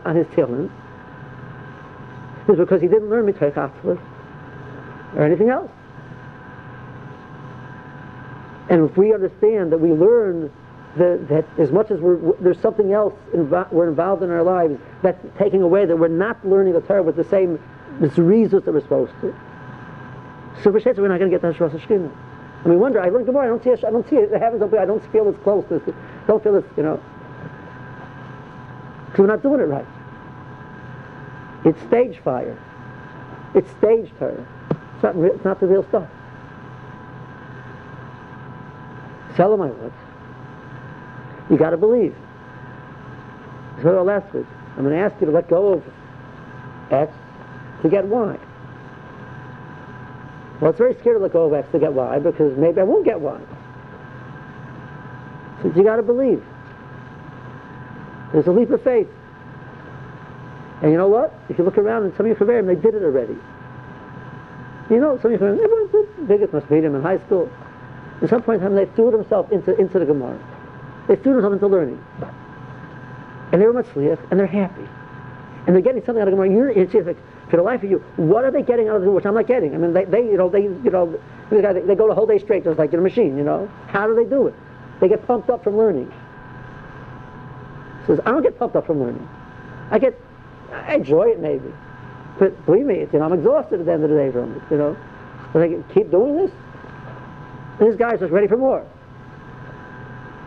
on 0.05 0.15
his 0.17 0.27
is 2.49 2.57
because 2.57 2.81
he 2.81 2.89
didn't 2.89 3.11
learn 3.11 3.27
Mitzvah 3.27 3.99
or 5.17 5.23
anything 5.23 5.49
else. 5.49 5.71
And 8.69 8.89
if 8.89 8.97
we 8.97 9.15
understand 9.15 9.73
that 9.73 9.79
we 9.79 9.93
learn 9.93 10.53
that, 10.97 11.29
that 11.29 11.45
as 11.59 11.71
much 11.71 11.91
as 11.91 12.01
we're, 12.01 12.33
there's 12.41 12.59
something 12.61 12.93
else 12.93 13.15
invo- 13.35 13.71
we're 13.73 13.89
involved 13.89 14.23
in 14.23 14.31
our 14.31 14.43
lives 14.43 14.79
that's 15.03 15.25
taking 15.39 15.63
away, 15.63 15.85
that 15.85 15.97
we're 15.97 16.09
not 16.09 16.45
learning 16.47 16.73
the 16.73 16.81
Torah 16.81 17.03
with 17.03 17.17
the 17.17 17.25
same 17.25 17.63
reasons 18.17 18.65
that 18.65 18.73
we're 18.73 18.81
supposed 18.81 19.13
to. 19.21 19.35
So 20.63 20.71
we're 20.71 20.79
not 20.81 21.19
going 21.19 21.31
to 21.31 21.39
get 21.39 21.43
that 21.43 21.61
Rosh 21.61 21.73
Hashanah. 21.73 22.13
And 22.65 22.73
we 22.73 22.77
wonder, 22.77 23.01
I 23.01 23.11
learned 23.11 23.27
Gemara, 23.27 23.45
I 23.45 23.47
don't 23.49 23.63
see 23.63 23.71
it, 23.71 23.85
I 23.85 23.91
don't 23.91 24.09
see 24.09 24.17
it, 24.17 24.31
heavens 24.41 24.63
open, 24.63 24.79
I 24.79 24.87
don't 24.87 25.05
feel 25.13 25.29
it's 25.29 25.39
close, 25.43 25.65
to, 25.69 25.95
don't 26.27 26.43
feel 26.43 26.57
it's, 26.57 26.67
you 26.77 26.83
know, 26.83 27.01
because 29.07 29.19
we're 29.19 29.27
not 29.27 29.43
doing 29.43 29.61
it 29.61 29.65
right. 29.65 29.87
It's 31.65 31.81
stage 31.83 32.19
fire. 32.25 32.59
It's 33.55 33.71
stage 33.73 34.11
Torah. 34.19 34.47
It's 34.95 35.03
not, 35.03 35.17
it's 35.17 35.45
not 35.45 35.61
the 35.61 35.67
real 35.67 35.85
stuff. 35.89 36.09
Tell 39.37 39.51
them 39.51 39.61
I 39.61 39.69
was. 39.69 39.93
You 41.51 41.59
got 41.59 41.71
to 41.71 41.77
believe. 41.77 42.15
I 43.79 43.83
last 43.83 44.35
week. 44.35 44.47
I'm 44.77 44.85
going 44.85 44.97
to 44.97 45.01
ask 45.01 45.21
you 45.21 45.27
to 45.27 45.33
let 45.33 45.49
go 45.49 45.75
of 45.75 45.85
X 46.91 47.13
to 47.83 47.89
get 47.89 48.07
Y. 48.07 48.39
Well, 50.61 50.71
it's 50.71 50.79
very 50.79 50.95
scary 51.01 51.19
to 51.19 51.23
let 51.23 51.33
go 51.33 51.45
of 51.45 51.53
X 51.53 51.71
to 51.73 51.79
get 51.79 51.93
Y 51.93 52.19
because 52.19 52.57
maybe 52.57 52.81
I 52.81 52.85
won't 52.85 53.05
get 53.05 53.21
Y. 53.21 53.41
So 55.63 55.73
you 55.77 55.85
got 55.85 55.97
to 55.97 56.03
believe. 56.03 56.43
There's 58.33 58.47
a 58.47 58.53
leap 58.53 58.71
of 58.71 58.83
faith. 58.83 59.09
And 60.83 60.91
you 60.91 60.99
know 60.99 61.09
what? 61.09 61.35
If 61.49 61.59
you 61.59 61.65
look 61.65 61.79
around 61.79 62.05
and 62.05 62.17
some 62.17 62.27
of 62.27 62.31
you 62.31 62.37
Chaverim, 62.37 62.67
they 62.67 62.75
did 62.75 62.95
it 62.95 63.03
already. 63.03 63.37
You 64.91 65.01
know, 65.01 65.19
some 65.21 65.33
of 65.33 65.41
you 65.41 65.47
Chaverim, 65.47 65.63
everyone 65.63 65.91
did. 65.91 66.29
Biggest 66.29 66.53
must 66.53 66.71
meet 66.71 66.85
him 66.85 66.95
in 66.95 67.03
high 67.03 67.19
school. 67.27 67.51
At 68.23 68.31
some 68.31 68.43
point 68.43 68.63
in 68.63 68.69
time, 68.69 68.77
they 68.77 68.87
threw 68.95 69.11
themselves 69.11 69.53
into, 69.53 69.77
into 69.79 69.99
the 69.99 70.07
Gemara. 70.07 70.39
They 71.09 71.17
threw 71.17 71.35
themselves 71.35 71.55
into 71.55 71.67
learning. 71.67 72.03
And 73.53 73.61
they 73.61 73.67
were 73.67 73.73
much 73.73 73.87
sleep 73.93 74.19
and 74.31 74.41
they're 74.41 74.47
happy. 74.47 74.87
And 75.67 75.75
they're 75.75 75.83
getting 75.83 76.05
something 76.05 76.23
out 76.23 76.29
of 76.29 76.33
the 76.33 76.37
Gemara. 76.37 76.51
You're, 76.51 76.71
it's, 76.71 76.95
it's 76.95 77.07
like, 77.07 77.17
for 77.51 77.57
the 77.57 77.63
life 77.63 77.83
of 77.83 77.91
you, 77.91 77.99
what 78.17 78.45
are 78.45 78.51
they 78.51 78.63
getting 78.63 78.89
out 78.89 78.97
of 78.97 79.05
it 79.05 79.09
which 79.09 79.27
I'm 79.27 79.35
not 79.35 79.47
getting? 79.47 79.75
I 79.75 79.79
mean, 79.79 79.93
they, 79.93 80.05
they 80.05 80.23
you 80.23 80.37
know, 80.37 80.49
they, 80.49 80.63
you 80.63 80.91
know, 80.91 81.19
they, 81.51 81.61
they 81.61 81.95
go 81.95 82.09
the 82.09 82.15
whole 82.15 82.27
day 82.27 82.39
straight 82.39 82.65
just 82.65 82.79
like 82.79 82.93
in 82.93 82.99
a 82.99 83.03
machine, 83.03 83.37
you 83.37 83.45
know. 83.45 83.71
How 83.89 84.07
do 84.07 84.15
they 84.15 84.25
do 84.25 84.47
it? 84.49 84.55
They 85.01 85.09
get 85.09 85.27
pumped 85.27 85.51
up 85.51 85.63
from 85.63 85.77
learning. 85.77 86.13
Says, 88.07 88.21
I 88.25 88.31
don't 88.31 88.43
get 88.43 88.59
pumped 88.59 88.77
up 88.77 88.87
from 88.87 89.01
learning. 89.01 89.29
I 89.91 89.99
get, 89.99 90.19
I 90.73 90.95
enjoy 90.95 91.29
it 91.29 91.41
maybe. 91.41 91.73
But 92.39 92.67
believe 92.67 92.87
me, 92.87 93.01
you 93.01 93.19
know, 93.19 93.23
I'm 93.23 93.33
exhausted 93.33 93.81
at 93.81 93.87
the 93.87 93.93
end 93.93 94.05
of 94.05 94.11
the 94.11 94.17
day 94.17 94.31
from 94.31 94.57
it, 94.57 94.63
you 94.71 94.79
know. 94.79 94.97
But 95.53 95.63
I 95.63 95.69
keep 95.95 96.11
doing 96.11 96.37
this. 96.37 96.51
And 97.79 97.89
this 97.89 97.97
guy's 97.97 98.21
just 98.21 98.33
ready 98.33 98.47
for 98.47 98.57
more. 98.57 98.87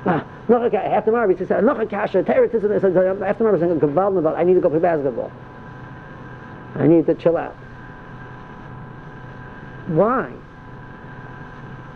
Ah, 0.05 0.25
after 0.49 1.11
Maariv 1.11 1.37
says, 1.37 1.63
noch 1.63 1.79
a 1.79 1.85
kasha, 1.85 2.23
terrorism, 2.23 2.71
after 2.71 3.43
Maariv 3.43 3.59
saying, 3.59 4.17
about, 4.17 4.37
I 4.37 4.43
need 4.43 4.55
to 4.55 4.61
go 4.61 4.69
play 4.69 4.79
basketball. 4.79 5.31
I 6.75 6.87
need 6.87 7.05
to 7.05 7.15
chill 7.15 7.37
out. 7.37 7.55
Why? 9.87 10.31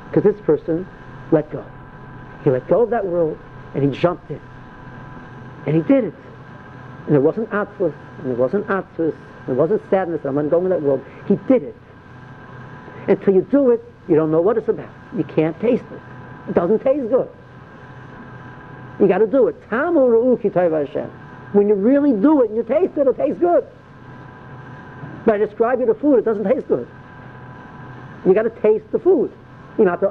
Because 0.10 0.24
this 0.24 0.46
person 0.46 0.88
let 1.32 1.52
go. 1.52 1.66
He 2.44 2.50
let 2.50 2.68
go 2.68 2.82
of 2.82 2.90
that 2.92 3.06
world 3.06 3.38
and 3.74 3.84
he 3.84 4.00
jumped 4.00 4.30
in. 4.30 4.42
And 5.66 5.76
he 5.76 5.82
did 5.82 6.04
it. 6.06 6.14
And 7.08 7.16
it 7.16 7.22
wasn't 7.22 7.50
atzvus, 7.50 7.94
and 8.20 8.32
it 8.32 8.38
wasn't 8.38 8.68
atzvus, 8.68 9.16
and 9.48 9.50
it 9.50 9.56
wasn't 9.56 9.82
sadness, 9.90 10.22
I'm 10.26 10.36
going 10.50 10.66
in 10.66 10.70
that 10.70 10.82
world. 10.82 11.04
He 11.28 11.36
did 11.48 11.64
it. 11.64 11.76
Until 13.08 13.34
you 13.34 13.42
do 13.42 13.72
it, 13.72 13.84
you 14.08 14.16
don't 14.16 14.32
know 14.32 14.42
what 14.42 14.58
it's 14.58 14.70
about. 14.70 14.94
You 15.18 15.24
can't 15.24 15.60
taste 15.60 15.84
it. 15.92 16.02
It 16.50 16.56
doesn't 16.56 16.80
taste 16.80 17.10
good. 17.10 17.30
You 19.00 19.08
got 19.08 19.20
to 19.20 19.28
do 19.28 19.48
it. 19.48 19.56
Tamu 19.70 20.08
When 21.54 21.68
you 21.68 21.76
really 21.76 22.14
do 22.14 22.42
it 22.42 22.50
and 22.50 22.58
you 22.58 22.64
taste 22.64 22.98
it, 22.98 23.08
it 23.08 23.18
tastes 23.18 23.40
good. 23.40 23.66
But 25.26 25.36
I 25.36 25.38
describe 25.38 25.80
you 25.80 25.86
the 25.86 25.94
food, 25.94 26.20
it 26.20 26.26
doesn't 26.26 26.44
taste 26.44 26.68
good. 26.68 26.88
You 28.26 28.34
got 28.34 28.44
to 28.44 28.50
taste 28.50 28.86
the 28.92 29.00
food. 29.00 29.32
You 29.78 29.86
have 29.88 30.00
to 30.02 30.08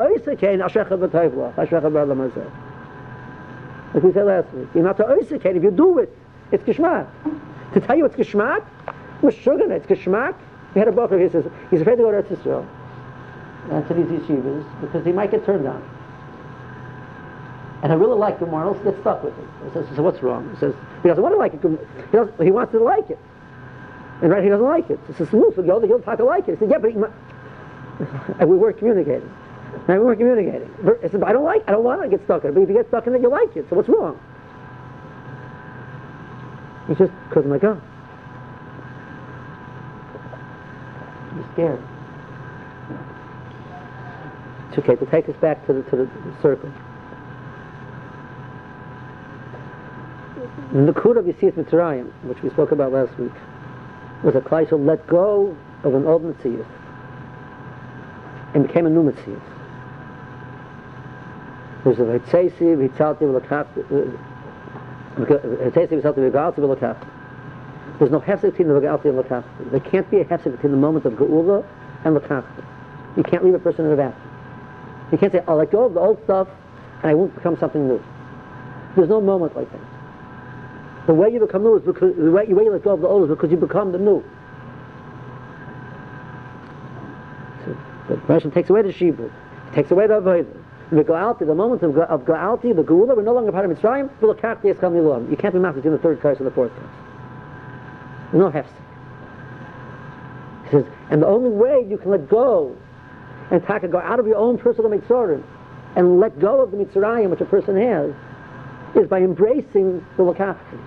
like 3.95 4.03
we 4.03 4.13
said 4.13 4.27
last 4.27 4.53
week. 4.55 4.69
You're 4.75 4.85
not 4.85 4.97
to 4.97 5.07
oisicate. 5.07 5.57
If 5.57 5.63
you 5.63 5.71
do 5.71 5.99
it, 5.99 6.17
it's 6.51 6.65
geschmack. 6.65 7.07
To 7.75 7.81
tell 7.81 7.97
you 7.97 8.05
it's 8.05 8.17
geschmack, 8.17 8.65
with 9.23 9.35
sugar 9.35 9.71
it's 9.73 9.87
geschmack. 9.87 10.35
We 10.75 10.79
had 10.81 10.89
a 10.89 10.93
book 10.93 11.13
he 11.13 11.29
says 11.29 11.45
he's 11.71 11.83
afraid 11.83 11.97
to 11.97 12.03
go 12.03 12.11
to 12.11 12.23
Eretz 12.23 12.37
Yisrael 12.37 12.67
and 13.71 13.87
to 13.89 13.95
these 13.95 14.07
yeshivas 14.07 14.81
because 14.81 15.05
he 15.05 15.13
might 15.13 15.31
get 15.31 15.45
turned 15.45 15.65
down. 15.65 15.83
And 17.83 17.91
I 17.91 17.97
really 17.97 18.19
like 18.19 18.39
Gemara, 18.39 18.71
let's 18.71 18.85
get 18.85 19.01
stuck 19.01 19.25
with 19.25 19.37
it. 19.39 19.49
He 19.65 19.73
says, 19.73 19.87
so 19.97 20.03
what's 20.03 20.23
wrong? 20.23 20.49
He 20.55 20.61
says, 20.61 20.75
he 21.03 21.09
doesn't 21.09 21.23
want 21.23 21.35
to 21.35 21.39
like 21.39 21.55
it. 21.55 21.61
He, 21.63 22.17
doesn't, 22.17 22.41
he 22.41 22.51
wants 22.51 22.73
to 22.73 22.79
like 22.79 23.11
it. 23.11 23.19
And 24.23 24.31
right, 24.31 24.43
he 24.43 24.49
doesn't 24.49 24.65
like 24.65 24.89
it. 24.89 25.01
He 25.09 25.15
says, 25.15 25.29
smooth, 25.31 25.57
so 25.57 25.63
go, 25.63 25.81
he'll 25.85 26.01
talk 26.01 26.19
to 26.19 26.25
like 26.25 26.47
it. 26.47 26.53
He 26.53 26.59
said, 26.59 26.71
yeah, 26.71 26.79
but 26.79 26.93
he 26.93 26.97
might. 26.97 27.11
and 28.39 28.49
we 28.49 28.57
weren't 28.57 28.79
communicating. 28.79 29.29
And 29.89 29.99
we 29.99 30.05
weren't 30.05 30.19
communicating. 30.19 30.71
I 31.03 31.09
said, 31.09 31.23
I 31.25 31.33
don't 31.33 31.45
like, 31.45 31.63
I 31.67 31.73
don't 31.73 31.83
want 31.83 32.03
to 32.03 32.09
get 32.09 32.25
stuck 32.25 32.45
in 32.45 32.51
it. 32.51 32.55
But 32.55 32.63
if 32.63 32.69
you 32.69 32.75
get 32.75 32.87
stuck 32.87 33.07
in 33.09 33.15
it, 33.17 33.21
you 33.21 33.29
like 33.29 33.57
it. 33.57 33.67
So 33.69 33.75
what's 33.75 33.89
wrong? 33.89 34.21
He 36.87 36.95
just 36.95 37.13
couldn't 37.31 37.51
let 37.51 37.63
go. 37.63 37.81
He's 41.35 41.53
scared. 41.55 41.83
It's 44.73 44.79
okay 44.79 44.97
to 44.97 45.05
take 45.11 45.29
us 45.29 45.37
back 45.37 45.67
to 45.67 45.75
the, 45.75 45.83
to 45.91 45.97
the 45.97 46.09
circle. 46.41 46.73
The 50.73 50.79
Nakud 50.79 51.19
of 51.19 51.27
Yitzias 51.27 51.53
Mitzrayim, 51.53 52.11
which 52.23 52.41
we 52.43 52.49
spoke 52.49 52.73
about 52.73 52.91
last 52.91 53.19
week, 53.19 53.33
was 54.25 54.35
a 54.35 54.41
Klai 54.41 54.67
let 54.83 55.07
go 55.07 55.55
of 55.83 55.93
an 55.93 56.07
old 56.07 56.25
Mitzvah 56.25 56.65
and 58.55 58.67
became 58.67 58.87
a 58.87 58.89
new 58.89 59.03
Mitzvah. 59.03 59.43
There's 61.85 61.99
a 61.99 62.19
Hetzeisi, 62.19 62.89
Hitzalti, 62.89 63.25
V'lakafti, 63.29 64.19
Hetzeisi, 65.19 66.01
Hitzalti, 66.01 66.31
V'galti, 66.31 66.61
V'lakafti. 66.61 67.09
There's 67.99 68.11
no 68.11 68.21
hefsek 68.21 68.53
between 68.53 68.69
the 68.69 68.75
V'galti 68.81 69.05
and 69.05 69.23
Lakafti. 69.23 69.71
There 69.71 69.81
can't 69.81 70.11
be 70.11 70.21
a 70.21 70.25
hefsek 70.25 70.53
between 70.53 70.73
the 70.73 70.79
moment 70.79 71.05
of 71.05 71.13
Geula 71.13 71.63
and 72.07 72.17
Lakafti. 72.17 72.65
You 73.19 73.23
can't 73.23 73.45
leave 73.45 73.53
a 73.53 73.59
person 73.59 73.85
in 73.85 73.93
a 73.93 73.97
vacuum. 73.97 74.22
You 75.13 75.19
can't 75.19 75.31
say, 75.31 75.43
I'll 75.47 75.57
let 75.57 75.71
go 75.71 75.85
of 75.85 75.95
the 75.95 76.01
old 76.01 76.19
stuff 76.25 76.49
and 77.03 77.11
I 77.11 77.15
won't 77.15 77.35
become 77.35 77.59
something 77.59 77.87
new. 77.87 78.03
There's 78.97 79.11
no 79.11 79.21
moment 79.21 79.55
like 79.55 79.71
that. 79.71 79.81
The 81.07 81.15
way 81.15 81.31
you 81.31 81.41
become 81.41 81.63
new 81.63 81.77
is 81.77 81.83
because 81.83 82.17
the 82.17 82.31
way, 82.31 82.47
the 82.47 82.55
way 82.55 82.65
you 82.65 82.73
let 82.73 82.83
go 82.83 82.93
of 82.93 83.01
the 83.01 83.09
old 83.09 83.25
is 83.25 83.29
because 83.29 83.51
you 83.51 83.57
become 83.59 83.93
the 83.93 83.99
new. 83.99 84.25
So 87.65 87.77
the 88.09 88.17
Russian 88.17 88.51
takes 88.51 88.71
away 88.71 88.83
the 88.83 88.93
Shibud, 88.93 89.31
takes 89.75 89.91
away 89.91 90.07
the 90.07 90.21
Avodah. 90.21 90.59
The 90.91 91.05
Ga'alti, 91.05 91.47
the 91.47 91.55
moment 91.55 91.83
of, 91.83 91.97
of 91.97 92.27
Ga'alti, 92.27 92.77
the 92.77 92.83
Geula, 92.83 93.17
we're 93.17 93.23
no 93.23 93.33
longer 93.33 93.51
part 93.51 93.65
of 93.65 93.77
Mitzrayim, 93.77 94.11
you 95.31 95.37
can't 95.37 95.55
be 95.55 95.59
master 95.59 95.77
between 95.77 95.95
the 95.95 95.99
third 95.99 96.21
curse 96.21 96.37
and 96.37 96.47
the 96.47 96.51
fourth 96.51 96.71
curse. 96.75 98.35
No 98.35 98.51
hefsek. 98.51 98.67
He 100.65 100.71
says, 100.71 100.85
and 101.09 101.23
the 101.23 101.27
only 101.27 101.49
way 101.49 101.87
you 101.89 101.97
can 101.97 102.11
let 102.11 102.29
go 102.29 102.77
and 103.53 103.65
taka 103.67 103.87
go 103.87 103.99
out 103.99 104.19
of 104.19 104.27
your 104.27 104.37
own 104.37 104.59
personal 104.59 104.91
Mitzrayim 104.91 105.45
and 105.95 106.19
let 106.19 106.41
go 106.41 106.63
of 106.63 106.71
the 106.71 106.79
Mitzrayim 106.79 107.31
which 107.31 107.41
a 107.41 107.45
person 107.45 107.77
has 107.77 108.13
is 108.97 109.09
by 109.09 109.21
embracing 109.21 110.05
the 110.17 110.23
Lakafti. 110.23 110.81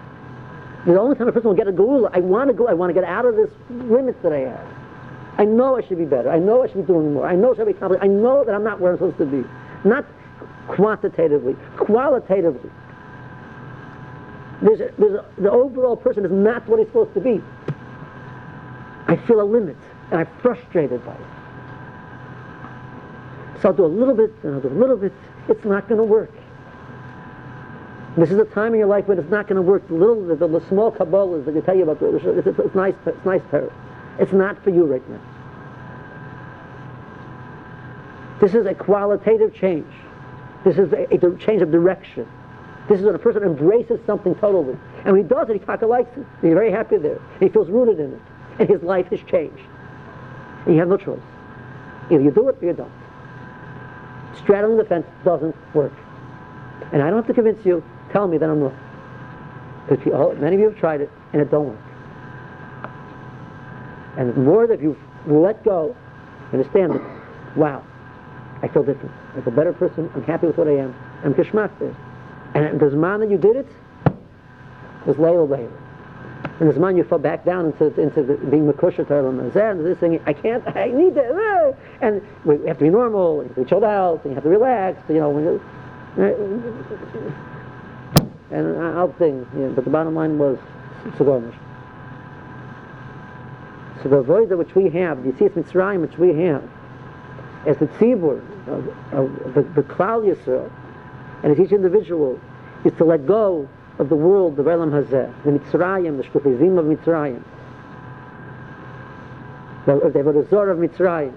The 0.86 0.99
only 0.99 1.15
time 1.15 1.28
a 1.28 1.32
person 1.32 1.47
will 1.47 1.56
get 1.56 1.67
a 1.67 1.71
Geula, 1.71 2.10
I 2.13 2.19
want 2.19 2.49
to 2.49 2.54
go, 2.54 2.67
I 2.67 2.73
want 2.73 2.89
to 2.89 2.93
get 2.93 3.04
out 3.04 3.25
of 3.25 3.36
this 3.36 3.49
limits 3.69 4.17
that 4.23 4.34
I 4.34 4.39
have. 4.39 4.67
I 5.38 5.45
know 5.45 5.78
I 5.78 5.86
should 5.88 5.97
be 5.97 6.06
better. 6.06 6.30
I 6.30 6.39
know 6.39 6.63
I 6.63 6.67
should 6.67 6.78
be 6.78 6.84
doing 6.84 7.13
more. 7.13 7.28
I 7.28 7.36
know 7.36 7.54
I 7.54 7.58
should 7.58 7.67
be. 7.67 7.75
I 8.01 8.08
know 8.08 8.43
that 8.43 8.56
I'm 8.56 8.63
not 8.63 8.80
where 8.80 8.91
I'm 8.91 8.97
supposed 8.97 9.17
to 9.17 9.25
be. 9.25 9.43
Not 9.88 10.06
quantitatively, 10.67 11.56
qualitatively. 11.78 12.69
There's 14.62 14.80
a, 14.80 14.91
there's 14.97 15.13
a, 15.13 15.25
the 15.38 15.51
overall 15.51 15.97
person 15.97 16.25
is 16.25 16.32
not 16.32 16.67
what 16.67 16.80
he's 16.80 16.88
supposed 16.88 17.13
to 17.15 17.19
be. 17.19 17.41
I 19.08 19.17
feel 19.28 19.41
a 19.41 19.43
limit, 19.43 19.78
and 20.12 20.21
I'm 20.21 20.30
frustrated 20.41 21.06
by 21.06 21.13
it. 21.13 21.35
So 23.62 23.70
I'll 23.70 23.76
do 23.76 23.86
a 23.86 23.88
little 23.88 24.13
bit, 24.13 24.32
and 24.44 24.56
I'll 24.56 24.62
do 24.62 24.68
a 24.68 24.80
little 24.80 24.98
bit. 24.98 25.13
It's 25.48 25.63
not 25.65 25.88
going 25.88 25.98
to 25.98 26.04
work. 26.04 26.32
This 28.18 28.32
is 28.32 28.39
a 28.39 28.46
time 28.46 28.74
in 28.74 28.80
your 28.80 28.88
life 28.88 29.08
when 29.08 29.20
it's 29.20 29.30
not 29.30 29.48
going 29.48 29.58
to 29.58 29.62
work. 29.62 29.88
The 29.88 29.94
little, 29.94 30.26
the, 30.26 30.36
the 30.36 30.65
small 30.70 30.91
Kabbalahs 30.91 31.46
that 31.46 31.54
you 31.54 31.62
tell 31.62 31.76
you 31.76 31.84
about, 31.89 32.02
it's, 32.02 32.48
it's, 32.48 32.60
it's 32.60 32.76
nice, 32.76 32.96
it's 33.06 33.26
nice, 33.26 33.41
It's 34.20 34.32
not 34.32 34.63
for 34.63 34.70
you 34.70 34.86
right 34.86 35.10
now. 35.10 35.20
This 38.41 38.54
is 38.54 38.65
a 38.65 38.74
qualitative 38.74 39.54
change. 39.54 39.91
This 40.63 40.78
is 40.78 40.91
a, 40.94 41.08
a 41.13 41.38
change 41.38 41.62
of 41.62 41.72
direction. 41.72 42.28
This 42.88 42.99
is 42.99 43.06
when 43.06 43.16
a 43.16 43.20
person 43.20 43.43
embraces 43.43 43.99
something 44.06 44.36
totally. 44.36 44.78
And 45.03 45.14
when 45.14 45.24
he 45.24 45.28
does 45.28 45.49
it, 45.49 45.53
he 45.53 45.60
kind 45.60 45.82
of 45.82 45.89
likes 45.89 46.16
it. 46.18 46.26
He's 46.41 46.53
very 46.53 46.72
happy 46.72 46.97
there. 46.97 47.20
He 47.39 47.49
feels 47.49 47.70
rooted 47.70 47.99
in 47.99 48.14
it. 48.14 48.22
And 48.60 48.70
his 48.70 48.82
life 48.82 49.08
has 49.08 49.20
changed. 49.30 49.64
And 50.66 50.76
you 50.76 50.80
have 50.80 50.88
no 50.88 50.97
choice. 50.97 51.20
Either 52.12 52.22
you 52.22 52.32
do 52.32 52.47
it 52.49 52.58
or 52.62 52.66
you 52.66 52.74
don't. 52.74 53.05
Straddling 54.44 54.78
the 54.78 54.86
fence 54.86 55.06
doesn't 55.24 55.56
work. 55.74 55.94
And 56.92 57.02
I 57.02 57.10
don't 57.10 57.18
have 57.18 57.28
to 57.28 57.34
convince 57.34 57.66
you, 57.66 57.84
tell 58.12 58.28
me 58.28 58.38
that 58.38 58.50
I'm 58.50 58.60
wrong. 58.62 58.78
Because 59.90 60.38
many 60.40 60.56
of 60.56 60.60
you 60.60 60.70
have 60.70 60.78
tried 60.78 61.02
it, 61.02 61.12
and 61.34 61.42
it 61.42 61.52
don't 61.52 61.70
work. 61.70 61.80
And 64.18 64.34
the 64.34 64.40
more 64.40 64.68
that 64.68 64.82
you 64.82 64.98
let 65.28 65.64
go, 65.64 65.96
understand 66.54 66.96
it, 66.96 67.02
wow, 67.56 67.84
I 68.62 68.68
feel 68.68 68.84
different. 68.84 69.12
I 69.36 69.42
feel 69.42 69.54
a 69.54 69.56
better 69.56 69.74
person. 69.74 70.10
I'm 70.16 70.24
happy 70.24 70.48
with 70.48 70.58
what 70.58 70.68
I 70.68 70.78
am. 70.78 70.96
I'm 71.24 71.34
geschmack 71.34 71.78
there. 71.80 71.96
And 72.54 72.80
the 72.80 72.90
man 72.92 73.20
that 73.20 73.30
you 73.30 73.38
did 73.38 73.58
it 73.58 73.68
was 75.06 75.18
Layla 75.18 75.48
Layla. 75.48 75.85
And 76.60 76.70
the 76.70 76.80
man 76.80 76.95
you 76.95 77.03
fell 77.03 77.20
back 77.20 77.43
down 77.43 77.66
into, 77.66 77.88
into 77.99 78.24
the, 78.24 78.36
being 78.36 78.72
Makusha 78.72 79.10
and 79.10 79.86
this 79.86 79.97
thing, 79.97 80.22
I 80.26 80.32
can't, 80.32 80.66
I 80.76 80.88
need 80.88 81.16
to, 81.16 81.22
uh, 81.22 81.76
and 82.01 82.22
we 82.45 82.66
have 82.68 82.78
to 82.78 82.86
be 82.86 82.89
normal, 82.89 83.41
and 83.41 83.56
we 83.58 83.66
chilled 83.66 83.84
out, 83.84 84.24
and 84.24 84.32
you 84.32 84.36
have 84.36 84.43
to 84.43 84.49
relax, 84.49 84.97
you 85.10 85.16
know, 85.16 85.60
and 88.51 88.78
I'll 88.97 89.12
think, 89.14 89.45
you 89.53 89.60
know, 89.60 89.74
but 89.76 89.84
the 89.84 89.89
bottom 89.89 90.16
line 90.16 90.38
was, 90.38 90.58
Sagonish. 91.18 91.56
So 94.01 94.10
the 94.10 94.24
avodah 94.24 94.58
which 94.58 94.76
we 94.76 94.89
have, 94.91 95.24
the 95.24 95.32
Yitzias 95.32 95.51
Mitzrayim 95.51 96.01
which 96.01 96.18
we 96.18 96.30
have, 96.43 96.64
as 97.66 97.78
the 97.78 97.88
tzibur 97.88 98.39
of, 98.68 98.88
of 99.14 99.53
the, 99.56 99.62
the 99.62 99.84
Klal 99.84 100.24
Yisrael, 100.24 100.72
and 101.43 101.51
as 101.51 101.60
each 101.60 101.72
individual 101.72 102.39
is 102.86 102.93
to 102.93 103.03
let 103.03 103.26
go 103.26 103.68
of 103.98 104.10
the 104.10 104.16
world, 104.16 104.58
the 104.58 104.64
Elam 104.64 104.91
Hazeh, 104.91 105.43
the 105.43 105.52
Mitzrayim, 105.52 106.18
the 106.18 106.24
Shkuchizim 106.24 106.78
of 106.78 106.86
Mitzrayim, 106.86 107.41
the, 109.86 110.10
the 110.10 110.20
Avodah 110.20 110.72
of 110.72 110.78
Mitzrayim, 110.78 111.34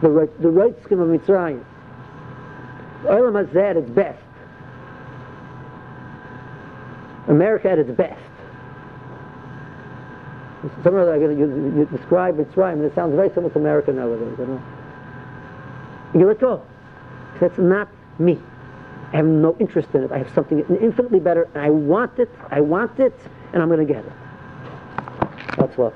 the, 0.00 0.28
the 0.40 0.48
Reitzkim 0.48 1.00
of 1.00 1.20
Mitzrayim. 1.20 1.64
Elam 3.08 3.34
Hazeh 3.34 3.70
at 3.70 3.76
its 3.76 3.90
best. 3.90 4.20
America 7.28 7.70
at 7.70 7.78
its 7.78 7.90
best. 7.90 8.20
Some 10.82 10.94
of 10.96 11.20
you, 11.20 11.30
you, 11.30 11.74
you 11.76 11.88
describe 11.96 12.38
Mitzrayim, 12.38 12.74
and 12.74 12.84
it 12.84 12.94
sounds 12.94 13.14
very 13.14 13.28
similar 13.28 13.52
to 13.52 13.58
America 13.58 13.92
nowadays, 13.92 14.34
you 14.38 14.46
know. 14.46 14.62
You 16.14 16.26
let 16.26 16.40
go. 16.40 16.62
That's 17.40 17.58
not 17.58 17.88
me. 18.18 18.40
I 19.14 19.18
have 19.18 19.26
no 19.26 19.56
interest 19.60 19.90
in 19.94 20.02
it. 20.02 20.10
I 20.10 20.18
have 20.18 20.30
something 20.34 20.58
infinitely 20.82 21.20
better, 21.20 21.48
and 21.54 21.62
I 21.62 21.70
want 21.70 22.18
it, 22.18 22.28
I 22.50 22.60
want 22.60 22.98
it, 22.98 23.16
and 23.52 23.62
I'm 23.62 23.68
going 23.68 23.86
to 23.86 23.90
get 23.90 24.04
it. 24.04 24.12
That's 25.56 25.78
what. 25.78 25.94